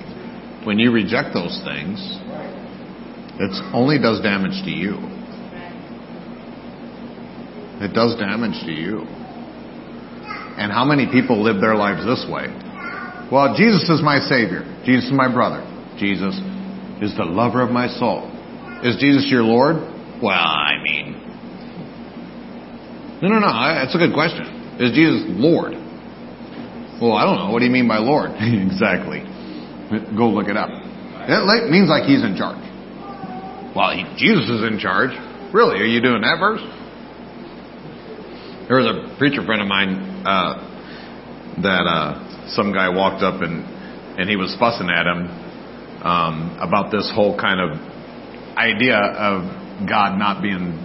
When 0.64 0.78
you 0.78 0.92
reject 0.92 1.34
those 1.34 1.60
things, 1.66 1.98
it 3.42 3.50
only 3.74 3.98
does 3.98 4.20
damage 4.22 4.62
to 4.62 4.70
you. 4.70 4.94
It 7.82 7.92
does 7.92 8.14
damage 8.14 8.62
to 8.62 8.70
you. 8.70 9.00
And 10.54 10.70
how 10.70 10.84
many 10.84 11.10
people 11.10 11.42
live 11.42 11.60
their 11.60 11.74
lives 11.74 12.06
this 12.06 12.24
way? 12.30 12.46
Well, 13.32 13.58
Jesus 13.58 13.82
is 13.90 14.00
my 14.04 14.20
Savior. 14.20 14.62
Jesus 14.86 15.06
is 15.06 15.12
my 15.12 15.26
brother. 15.26 15.66
Jesus 15.98 16.38
is 17.02 17.16
the 17.16 17.26
lover 17.26 17.60
of 17.60 17.72
my 17.72 17.88
soul. 17.88 18.30
Is 18.84 18.98
Jesus 19.00 19.26
your 19.28 19.42
Lord? 19.42 19.82
Well, 20.22 20.30
I 20.30 20.78
mean. 20.84 21.14
No, 23.20 23.30
no, 23.30 23.40
no. 23.40 23.50
That's 23.50 23.96
a 23.96 23.98
good 23.98 24.14
question. 24.14 24.46
Is 24.78 24.94
Jesus 24.94 25.26
Lord? 25.26 25.79
Well, 27.00 27.12
I 27.12 27.24
don't 27.24 27.38
know. 27.38 27.50
What 27.50 27.60
do 27.60 27.64
you 27.64 27.70
mean 27.70 27.88
by 27.88 27.98
Lord? 27.98 28.30
exactly. 28.38 29.24
Go 30.16 30.28
look 30.30 30.48
it 30.48 30.56
up. 30.56 30.68
It 30.70 31.70
means 31.70 31.88
like 31.88 32.04
he's 32.04 32.22
in 32.22 32.36
charge. 32.36 32.60
Well, 33.74 33.96
he, 33.96 34.04
Jesus 34.16 34.48
is 34.50 34.62
in 34.62 34.78
charge. 34.78 35.10
Really? 35.52 35.80
Are 35.80 35.88
you 35.88 36.00
doing 36.02 36.22
that 36.22 36.38
verse? 36.38 36.62
There 38.68 38.78
was 38.78 38.86
a 38.86 39.16
preacher 39.18 39.44
friend 39.44 39.62
of 39.62 39.68
mine 39.68 40.22
uh, 40.26 41.58
that 41.62 41.84
uh, 41.88 42.50
some 42.54 42.72
guy 42.72 42.88
walked 42.88 43.22
up 43.22 43.42
and 43.42 43.64
and 44.20 44.28
he 44.28 44.36
was 44.36 44.54
fussing 44.60 44.90
at 44.90 45.06
him 45.06 45.30
um, 46.04 46.58
about 46.60 46.92
this 46.92 47.10
whole 47.14 47.38
kind 47.38 47.60
of 47.60 47.78
idea 48.58 48.98
of 48.98 49.88
God 49.88 50.18
not 50.18 50.42
being 50.42 50.76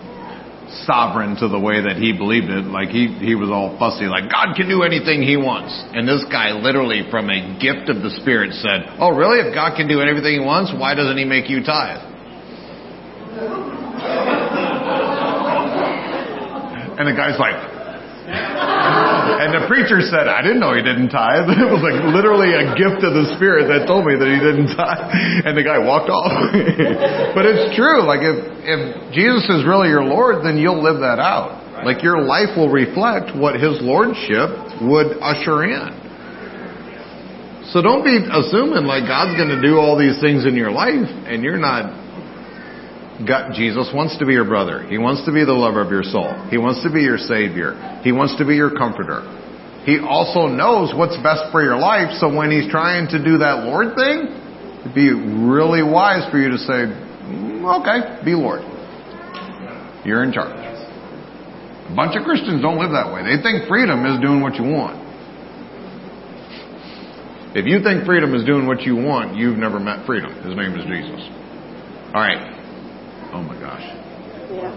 sovereign 0.86 1.36
to 1.38 1.48
the 1.48 1.60
way 1.60 1.82
that 1.82 1.98
he 1.98 2.14
believed 2.14 2.50
it. 2.50 2.66
Like 2.66 2.90
he, 2.90 3.08
he 3.22 3.36
was 3.36 3.50
all 3.50 3.78
fussy, 3.78 4.06
like 4.06 4.32
God 4.32 4.56
can 4.56 4.68
do 4.68 4.84
anything 4.84 5.22
he 5.22 5.38
wants. 5.38 5.72
And 5.94 6.08
this 6.08 6.24
guy 6.32 6.52
literally 6.52 7.04
from 7.10 7.30
a 7.30 7.58
gift 7.60 7.90
of 7.90 8.02
the 8.02 8.10
Spirit 8.22 8.54
said, 8.54 8.98
Oh 8.98 9.12
really? 9.12 9.40
If 9.42 9.54
God 9.54 9.76
can 9.76 9.88
do 9.88 10.02
everything 10.02 10.40
he 10.40 10.44
wants, 10.44 10.72
why 10.74 10.96
doesn't 10.96 11.18
he 11.18 11.26
make 11.26 11.50
you 11.50 11.64
tithe? 11.64 12.02
And 16.96 17.12
the 17.12 17.14
guy's 17.14 17.38
like, 17.38 17.75
and 18.26 19.54
the 19.54 19.70
preacher 19.70 20.02
said, 20.02 20.26
I 20.26 20.42
didn't 20.42 20.60
know 20.60 20.74
he 20.74 20.82
didn't 20.82 21.14
tithe. 21.14 21.46
It 21.56 21.70
was 21.70 21.86
like 21.86 22.02
literally 22.10 22.54
a 22.58 22.74
gift 22.74 23.06
of 23.06 23.14
the 23.14 23.38
Spirit 23.38 23.70
that 23.70 23.86
told 23.86 24.06
me 24.06 24.18
that 24.18 24.30
he 24.30 24.40
didn't 24.42 24.74
tithe. 24.74 25.46
And 25.46 25.54
the 25.54 25.62
guy 25.62 25.78
walked 25.78 26.10
off. 26.10 26.34
but 27.38 27.46
it's 27.46 27.76
true. 27.78 28.02
Like 28.06 28.26
if, 28.26 28.38
if 28.66 28.80
Jesus 29.14 29.46
is 29.50 29.66
really 29.66 29.90
your 29.90 30.04
Lord, 30.04 30.42
then 30.42 30.58
you'll 30.58 30.82
live 30.82 31.02
that 31.06 31.22
out. 31.22 31.66
Like 31.84 32.02
your 32.02 32.22
life 32.22 32.56
will 32.56 32.72
reflect 32.72 33.36
what 33.36 33.60
His 33.60 33.78
Lordship 33.84 34.50
would 34.82 35.20
usher 35.22 35.66
in. 35.66 36.06
So 37.74 37.82
don't 37.82 38.06
be 38.06 38.16
assuming 38.16 38.86
like 38.86 39.04
God's 39.04 39.36
going 39.36 39.52
to 39.52 39.62
do 39.62 39.78
all 39.78 39.98
these 40.00 40.22
things 40.22 40.46
in 40.46 40.56
your 40.56 40.72
life 40.72 41.10
and 41.28 41.44
you're 41.44 41.60
not 41.60 42.05
God, 43.24 43.56
Jesus 43.56 43.88
wants 43.96 44.20
to 44.20 44.26
be 44.26 44.34
your 44.34 44.44
brother. 44.44 44.84
He 44.84 44.98
wants 44.98 45.24
to 45.24 45.32
be 45.32 45.48
the 45.48 45.56
lover 45.56 45.80
of 45.80 45.88
your 45.88 46.04
soul. 46.04 46.36
He 46.52 46.58
wants 46.58 46.84
to 46.84 46.92
be 46.92 47.00
your 47.00 47.18
savior. 47.18 47.72
He 48.04 48.12
wants 48.12 48.36
to 48.40 48.46
be 48.46 48.60
your 48.60 48.76
comforter. 48.76 49.24
He 49.88 50.04
also 50.04 50.52
knows 50.52 50.92
what's 50.92 51.16
best 51.24 51.48
for 51.54 51.64
your 51.64 51.78
life, 51.78 52.12
so 52.20 52.28
when 52.28 52.52
he's 52.52 52.68
trying 52.68 53.08
to 53.16 53.22
do 53.24 53.40
that 53.40 53.64
Lord 53.64 53.96
thing, 53.96 54.28
it'd 54.82 54.98
be 54.98 55.14
really 55.14 55.86
wise 55.86 56.28
for 56.28 56.42
you 56.42 56.50
to 56.52 56.58
say, 56.58 56.92
mm, 56.92 57.64
okay, 57.80 58.20
be 58.26 58.36
Lord. 58.36 58.66
You're 60.04 60.26
in 60.26 60.34
charge. 60.34 60.58
A 60.58 61.96
bunch 61.96 62.18
of 62.18 62.26
Christians 62.26 62.62
don't 62.62 62.82
live 62.82 62.92
that 62.92 63.14
way. 63.14 63.24
They 63.24 63.42
think 63.42 63.70
freedom 63.70 64.04
is 64.10 64.20
doing 64.20 64.42
what 64.42 64.56
you 64.58 64.66
want. 64.66 65.06
If 67.56 67.64
you 67.64 67.80
think 67.80 68.04
freedom 68.04 68.36
is 68.36 68.44
doing 68.44 68.68
what 68.68 68.82
you 68.82 68.98
want, 68.98 69.38
you've 69.38 69.58
never 69.58 69.80
met 69.80 70.06
freedom. 70.06 70.34
His 70.44 70.58
name 70.58 70.76
is 70.76 70.84
Jesus. 70.84 71.24
All 72.12 72.20
right. 72.20 72.55
Oh 73.36 73.42
my 73.42 73.60
gosh. 73.60 73.84
Yeah. 74.48 74.72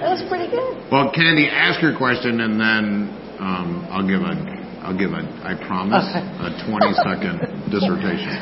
That 0.00 0.16
was 0.16 0.24
pretty 0.30 0.48
good. 0.48 0.90
Well, 0.90 1.12
Candy, 1.12 1.46
ask 1.46 1.82
your 1.82 1.94
question, 1.94 2.40
and 2.40 2.56
then 2.56 3.12
um, 3.38 3.86
I'll 3.92 4.08
give 4.08 4.24
a, 4.24 4.32
I'll 4.80 4.96
give 4.96 5.12
a, 5.12 5.20
I 5.44 5.60
promise, 5.60 6.08
a 6.40 6.56
20 6.64 6.94
second 7.04 7.36
dissertation. 7.68 8.32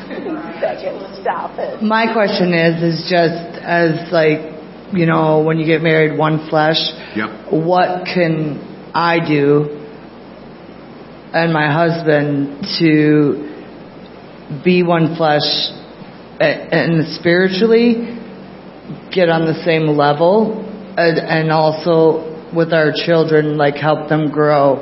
Stop 1.19 1.59
it. 1.59 1.83
My 1.83 2.13
question 2.13 2.53
is, 2.53 2.81
is 2.81 3.11
just 3.11 3.59
as 3.59 4.09
like, 4.13 4.55
you 4.93 5.05
know, 5.05 5.43
when 5.43 5.59
you 5.59 5.65
get 5.65 5.81
married, 5.81 6.17
one 6.17 6.47
flesh. 6.49 6.79
Yep. 7.13 7.51
What 7.51 8.05
can 8.05 8.63
I 8.95 9.19
do 9.19 9.75
and 11.33 11.51
my 11.51 11.71
husband 11.71 12.65
to 12.79 13.45
be 14.63 14.81
one 14.81 15.15
flesh 15.15 15.75
and 16.39 17.07
spiritually 17.19 18.15
get 19.13 19.29
on 19.29 19.45
the 19.45 19.61
same 19.65 19.87
level 19.97 20.65
and, 20.97 21.19
and 21.19 21.51
also 21.51 22.25
with 22.55 22.73
our 22.73 22.91
children, 22.95 23.57
like 23.57 23.75
help 23.75 24.09
them 24.09 24.31
grow 24.31 24.81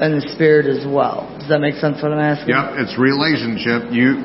in 0.00 0.16
the 0.16 0.24
spirit 0.34 0.64
as 0.66 0.86
well. 0.86 1.28
Does 1.38 1.48
that 1.48 1.60
make 1.60 1.74
sense 1.76 2.02
what 2.02 2.12
I'm 2.12 2.18
asking? 2.18 2.54
Yeah, 2.54 2.80
it's 2.80 2.96
relationship. 2.96 3.92
You 3.92 4.24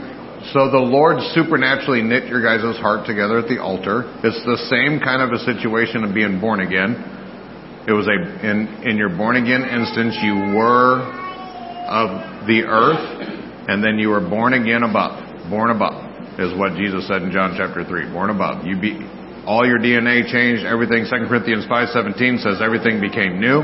so 0.54 0.70
the 0.70 0.80
Lord 0.80 1.20
supernaturally 1.34 2.02
knit 2.02 2.30
your 2.30 2.40
guys' 2.40 2.78
heart 2.78 3.06
together 3.06 3.40
at 3.40 3.50
the 3.50 3.60
altar. 3.60 4.06
It's 4.24 4.40
the 4.46 4.62
same 4.70 5.02
kind 5.02 5.20
of 5.20 5.34
a 5.34 5.42
situation 5.42 6.06
of 6.06 6.14
being 6.14 6.40
born 6.40 6.62
again. 6.62 6.96
It 7.88 7.92
was 7.92 8.08
a 8.08 8.18
in 8.46 8.68
in 8.86 8.98
your 8.98 9.10
born 9.10 9.36
again 9.36 9.66
instance 9.66 10.16
you 10.22 10.56
were 10.56 11.02
of 11.90 12.48
the 12.48 12.64
earth 12.66 13.68
and 13.68 13.84
then 13.84 14.00
you 14.00 14.10
were 14.10 14.22
born 14.22 14.54
again 14.54 14.84
above. 14.84 15.22
Born 15.50 15.70
above 15.70 16.05
is 16.40 16.52
what 16.58 16.76
Jesus 16.76 17.08
said 17.08 17.24
in 17.24 17.32
John 17.32 17.56
chapter 17.58 17.84
3. 17.84 18.12
Born 18.12 18.30
above. 18.30 18.66
You 18.66 18.80
be 18.80 19.00
all 19.46 19.66
your 19.66 19.78
DNA 19.78 20.26
changed, 20.26 20.66
everything 20.66 21.06
2 21.06 21.30
Corinthians 21.30 21.66
5:17 21.70 22.42
says 22.42 22.62
everything 22.62 23.00
became 23.00 23.40
new. 23.40 23.62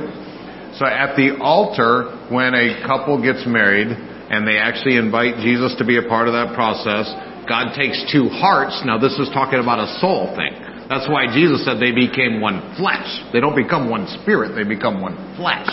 So 0.77 0.85
at 0.85 1.15
the 1.17 1.37
altar 1.41 2.15
when 2.29 2.53
a 2.53 2.85
couple 2.85 3.17
gets 3.21 3.45
married 3.45 3.89
and 3.89 4.47
they 4.47 4.57
actually 4.57 4.95
invite 4.95 5.41
Jesus 5.41 5.75
to 5.75 5.83
be 5.83 5.97
a 5.97 6.03
part 6.07 6.27
of 6.27 6.33
that 6.33 6.53
process, 6.55 7.11
God 7.49 7.73
takes 7.73 7.99
two 8.11 8.29
hearts. 8.29 8.79
Now 8.85 8.97
this 8.97 9.17
is 9.19 9.27
talking 9.33 9.59
about 9.59 9.79
a 9.79 9.99
soul 9.99 10.31
thing. 10.37 10.53
That's 10.87 11.09
why 11.09 11.27
Jesus 11.33 11.65
said 11.65 11.79
they 11.79 11.91
became 11.91 12.39
one 12.39 12.75
flesh. 12.77 13.07
They 13.33 13.39
don't 13.39 13.55
become 13.55 13.89
one 13.89 14.07
spirit, 14.21 14.55
they 14.55 14.63
become 14.63 15.01
one 15.01 15.17
flesh. 15.35 15.67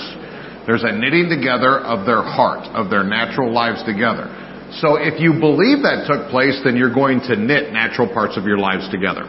There's 0.67 0.85
a 0.85 0.93
knitting 0.93 1.29
together 1.29 1.81
of 1.81 2.05
their 2.05 2.23
heart, 2.23 2.69
of 2.77 2.91
their 2.91 3.05
natural 3.05 3.53
lives 3.53 3.83
together. 3.85 4.29
So 4.71 5.01
if 5.01 5.21
you 5.21 5.41
believe 5.41 5.81
that 5.83 6.05
took 6.05 6.29
place, 6.29 6.61
then 6.65 6.77
you're 6.77 6.93
going 6.93 7.21
to 7.25 7.37
knit 7.37 7.73
natural 7.73 8.07
parts 8.07 8.37
of 8.37 8.45
your 8.45 8.59
lives 8.59 8.89
together. 8.93 9.25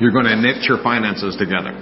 You're 0.00 0.12
going 0.12 0.24
to 0.24 0.36
knit 0.36 0.64
your 0.64 0.82
finances 0.82 1.36
together. 1.36 1.72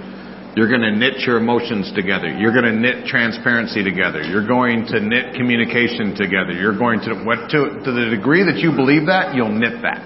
You're 0.55 0.71
going 0.71 0.87
to 0.87 0.95
knit 0.95 1.19
your 1.27 1.35
emotions 1.35 1.91
together. 1.95 2.31
You're 2.31 2.55
going 2.55 2.63
to 2.63 2.75
knit 2.75 3.07
transparency 3.07 3.83
together. 3.83 4.23
You're 4.23 4.47
going 4.47 4.87
to 4.87 4.99
knit 4.99 5.35
communication 5.35 6.15
together. 6.15 6.55
You're 6.55 6.77
going 6.77 6.99
to, 7.07 7.23
what, 7.27 7.51
to, 7.51 7.83
to 7.83 7.91
the 7.91 8.07
degree 8.15 8.43
that 8.43 8.59
you 8.63 8.71
believe 8.71 9.07
that, 9.07 9.35
you'll 9.35 9.51
knit 9.51 9.83
that. 9.83 9.99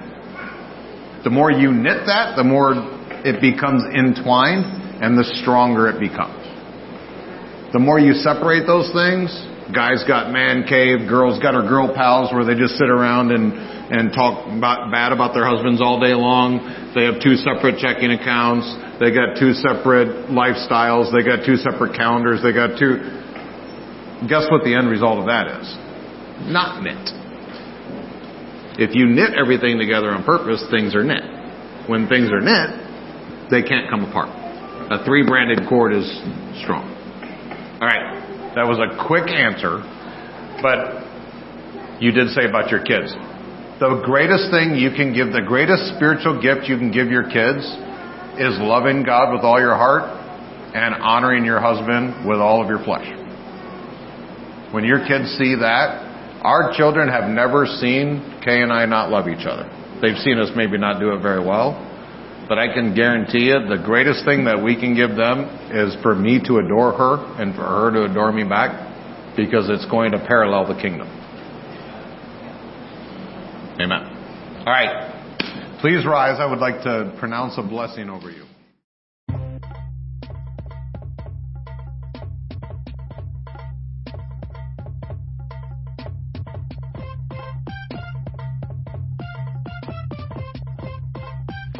The 1.24 1.30
more 1.30 1.52
you 1.52 1.72
knit 1.72 2.06
that, 2.10 2.34
the 2.36 2.44
more 2.44 2.74
it 3.22 3.42
becomes 3.42 3.86
entwined 3.94 4.66
and 5.04 5.18
the 5.18 5.26
stronger 5.42 5.90
it 5.90 6.00
becomes. 6.00 6.42
The 7.74 7.80
more 7.80 8.00
you 8.00 8.14
separate 8.14 8.66
those 8.66 8.90
things, 8.90 9.30
guys 9.74 10.04
got 10.08 10.32
man 10.32 10.66
cave, 10.66 11.08
girls 11.08 11.38
got 11.40 11.54
her 11.54 11.66
girl 11.66 11.94
pals 11.94 12.34
where 12.34 12.46
they 12.46 12.56
just 12.56 12.76
sit 12.78 12.90
around 12.90 13.32
and, 13.32 13.54
and 13.54 14.14
talk 14.14 14.46
about, 14.50 14.92
bad 14.92 15.12
about 15.12 15.34
their 15.34 15.46
husbands 15.46 15.82
all 15.82 16.00
day 16.00 16.14
long. 16.14 16.62
They 16.96 17.06
have 17.06 17.22
two 17.22 17.38
separate 17.38 17.78
checking 17.78 18.12
accounts. 18.12 18.66
They 19.00 19.14
got 19.14 19.38
two 19.38 19.54
separate 19.54 20.30
lifestyles. 20.34 21.14
They 21.14 21.22
got 21.22 21.46
two 21.46 21.58
separate 21.58 21.94
calendars. 21.94 22.42
They 22.42 22.54
got 22.54 22.78
two. 22.82 22.98
Guess 24.28 24.50
what 24.52 24.66
the 24.66 24.74
end 24.76 24.90
result 24.90 25.22
of 25.22 25.28
that 25.30 25.62
is? 25.62 25.68
Not 26.50 26.82
knit. 26.82 27.00
If 28.80 28.96
you 28.96 29.08
knit 29.08 29.36
everything 29.36 29.78
together 29.78 30.10
on 30.12 30.24
purpose, 30.24 30.64
things 30.72 30.96
are 30.96 31.04
knit. 31.04 31.24
When 31.88 32.08
things 32.08 32.32
are 32.32 32.42
knit, 32.42 33.50
they 33.52 33.62
can't 33.62 33.90
come 33.90 34.06
apart. 34.06 34.30
A 34.92 35.04
three 35.06 35.26
branded 35.26 35.68
cord 35.68 35.94
is 35.94 36.08
strong. 36.64 36.88
All 37.82 37.88
right. 37.88 38.29
That 38.60 38.68
was 38.68 38.76
a 38.76 38.92
quick 39.08 39.32
answer, 39.32 39.80
but 40.60 41.00
you 42.04 42.12
did 42.12 42.28
say 42.36 42.44
about 42.44 42.68
your 42.68 42.84
kids. 42.84 43.08
The 43.80 44.04
greatest 44.04 44.52
thing 44.52 44.76
you 44.76 44.92
can 44.92 45.16
give, 45.16 45.32
the 45.32 45.48
greatest 45.48 45.96
spiritual 45.96 46.44
gift 46.44 46.68
you 46.68 46.76
can 46.76 46.92
give 46.92 47.08
your 47.08 47.24
kids 47.24 47.64
is 48.36 48.60
loving 48.60 49.08
God 49.08 49.32
with 49.32 49.48
all 49.48 49.64
your 49.64 49.80
heart 49.80 50.04
and 50.76 50.92
honoring 50.92 51.46
your 51.46 51.64
husband 51.64 52.28
with 52.28 52.44
all 52.44 52.60
of 52.60 52.68
your 52.68 52.84
flesh. 52.84 53.08
When 54.76 54.84
your 54.84 55.08
kids 55.08 55.32
see 55.40 55.56
that, 55.56 56.44
our 56.44 56.76
children 56.76 57.08
have 57.08 57.32
never 57.32 57.64
seen 57.64 58.44
Kay 58.44 58.60
and 58.60 58.76
I 58.76 58.84
not 58.84 59.08
love 59.08 59.32
each 59.32 59.48
other. 59.48 59.72
They've 60.04 60.20
seen 60.20 60.36
us 60.36 60.52
maybe 60.52 60.78
not 60.78 61.00
do 61.00 61.16
it 61.16 61.22
very 61.24 61.40
well, 61.40 61.80
but 62.50 62.58
I 62.58 62.74
can 62.74 62.96
guarantee 62.96 63.46
you 63.46 63.60
the 63.70 63.82
greatest 63.86 64.26
thing 64.26 64.46
that 64.46 64.62
we 64.62 64.76
can 64.76 64.96
give 64.96 65.16
them 65.16 65.46
is 65.70 65.96
for 66.02 66.16
me 66.16 66.42
to 66.46 66.58
adore 66.58 66.92
her 66.92 67.42
and 67.42 67.54
for 67.54 67.62
her 67.62 67.92
to 67.92 68.12
adore 68.12 68.32
me 68.32 68.44
back 68.44 68.90
because 69.38 69.70
it's 69.70 69.86
going 69.86 70.12
to 70.12 70.18
parallel 70.18 70.68
the 70.68 70.82
kingdom. 70.82 71.08
Amen. 73.80 74.02
All 74.66 74.74
right. 74.74 75.78
Please 75.80 76.06
rise. 76.06 76.40
I 76.42 76.46
would 76.50 76.60
like 76.60 76.82
to 76.84 77.16
pronounce 77.20 77.58
a 77.58 77.62
blessing 77.62 78.10
over 78.10 78.32
you. 78.32 78.44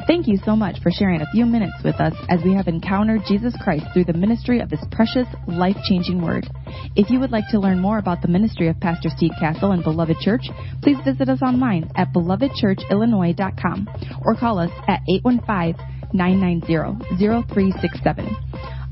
Thank 0.10 0.28
you 0.28 0.40
so 0.44 0.56
much 0.56 0.82
for 0.82 0.90
sharing 0.90 1.22
a 1.22 1.30
few 1.32 1.46
minutes 1.46 1.84
with 1.84 2.02
us 2.02 2.16
as 2.30 2.40
we 2.44 2.56
have 2.56 2.68
encountered 2.68 3.22
Jesus 3.28 3.54
Christ 3.62 3.86
through 3.94 4.06
the 4.06 4.14
ministry 4.14 4.60
of 4.60 4.72
His 4.72 4.80
precious, 4.90 5.28
life 5.48 5.76
changing 5.88 6.20
Word. 6.20 6.48
If 6.96 7.12
you 7.12 7.20
would 7.20 7.30
like 7.30 7.44
to 7.52 7.60
learn 7.60 7.80
more 7.80 8.00
about 8.00 8.24
the 8.24 8.28
ministry 8.28 8.70
of 8.70 8.80
Pastor 8.80 9.10
Steve 9.16 9.34
Castle 9.40 9.72
and 9.72 9.84
Beloved 9.84 10.18
Church, 10.20 10.42
please 10.82 10.98
visit 11.06 11.30
us 11.30 11.44
online 11.44 11.92
at 11.96 12.12
belovedchurchillinois.com 12.12 13.88
or 14.26 14.36
call 14.36 14.58
us 14.58 14.72
at 14.88 15.04
815 15.08 15.76
990 16.12 17.46
0367. 17.46 18.36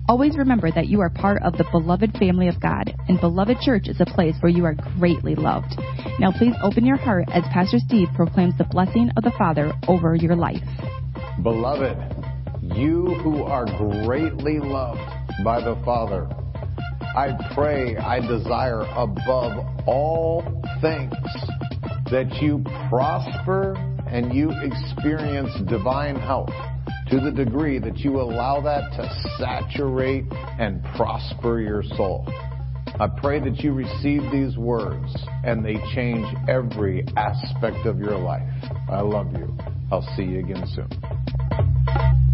Always 0.08 0.38
remember 0.38 0.70
that 0.72 0.88
you 0.88 1.02
are 1.02 1.10
part 1.10 1.42
of 1.42 1.58
the 1.58 1.66
beloved 1.72 2.16
family 2.20 2.48
of 2.48 2.62
God, 2.62 2.94
and 3.10 3.20
Beloved 3.20 3.58
Church 3.62 3.88
is 3.88 4.00
a 4.00 4.06
place 4.06 4.36
where 4.40 4.52
you 4.52 4.66
are 4.66 4.76
greatly 5.00 5.34
loved. 5.34 5.76
Now, 6.20 6.32
please 6.32 6.54
open 6.62 6.86
your 6.86 6.96
heart 6.96 7.26
as 7.34 7.44
Pastor 7.52 7.80
Steve 7.80 8.10
proclaims 8.16 8.56
the 8.60 8.66
blessing 8.66 9.10
of 9.18 9.24
the 9.24 9.34
Father 9.36 9.74
over 9.88 10.16
your 10.16 10.36
life. 10.36 10.62
Beloved, 11.44 11.98
you 12.64 13.06
who 13.24 13.44
are 13.44 13.66
greatly 14.06 14.60
loved 14.60 15.00
by 15.44 15.62
the 15.62 15.80
Father, 15.86 16.28
I 17.16 17.38
pray, 17.54 17.96
I 17.96 18.20
desire 18.20 18.82
above 18.82 19.88
all 19.88 20.42
things 20.82 21.14
that 22.10 22.40
you 22.42 22.64
prosper 22.90 23.76
and 24.08 24.34
you 24.34 24.52
experience 24.64 25.52
divine 25.70 26.16
health 26.16 26.50
to 27.12 27.20
the 27.20 27.32
degree 27.32 27.78
that 27.80 28.00
you 28.00 28.20
allow 28.20 28.60
that 28.62 28.92
to 28.98 29.36
saturate 29.38 30.26
and 30.60 30.84
prosper 30.96 31.62
your 31.62 31.84
soul. 31.84 32.26
I 33.00 33.08
pray 33.22 33.40
that 33.42 33.60
you 33.60 33.74
receive 33.74 34.24
these 34.32 34.58
words 34.58 35.16
and 35.44 35.64
they 35.64 35.76
change 35.94 36.26
every 36.50 37.06
aspect 37.16 37.86
of 37.86 38.00
your 38.00 38.18
life. 38.18 38.50
I 38.90 39.02
love 39.02 39.32
you. 39.34 39.56
I'll 39.92 40.08
see 40.16 40.24
you 40.24 40.40
again 40.40 40.66
soon. 40.68 42.27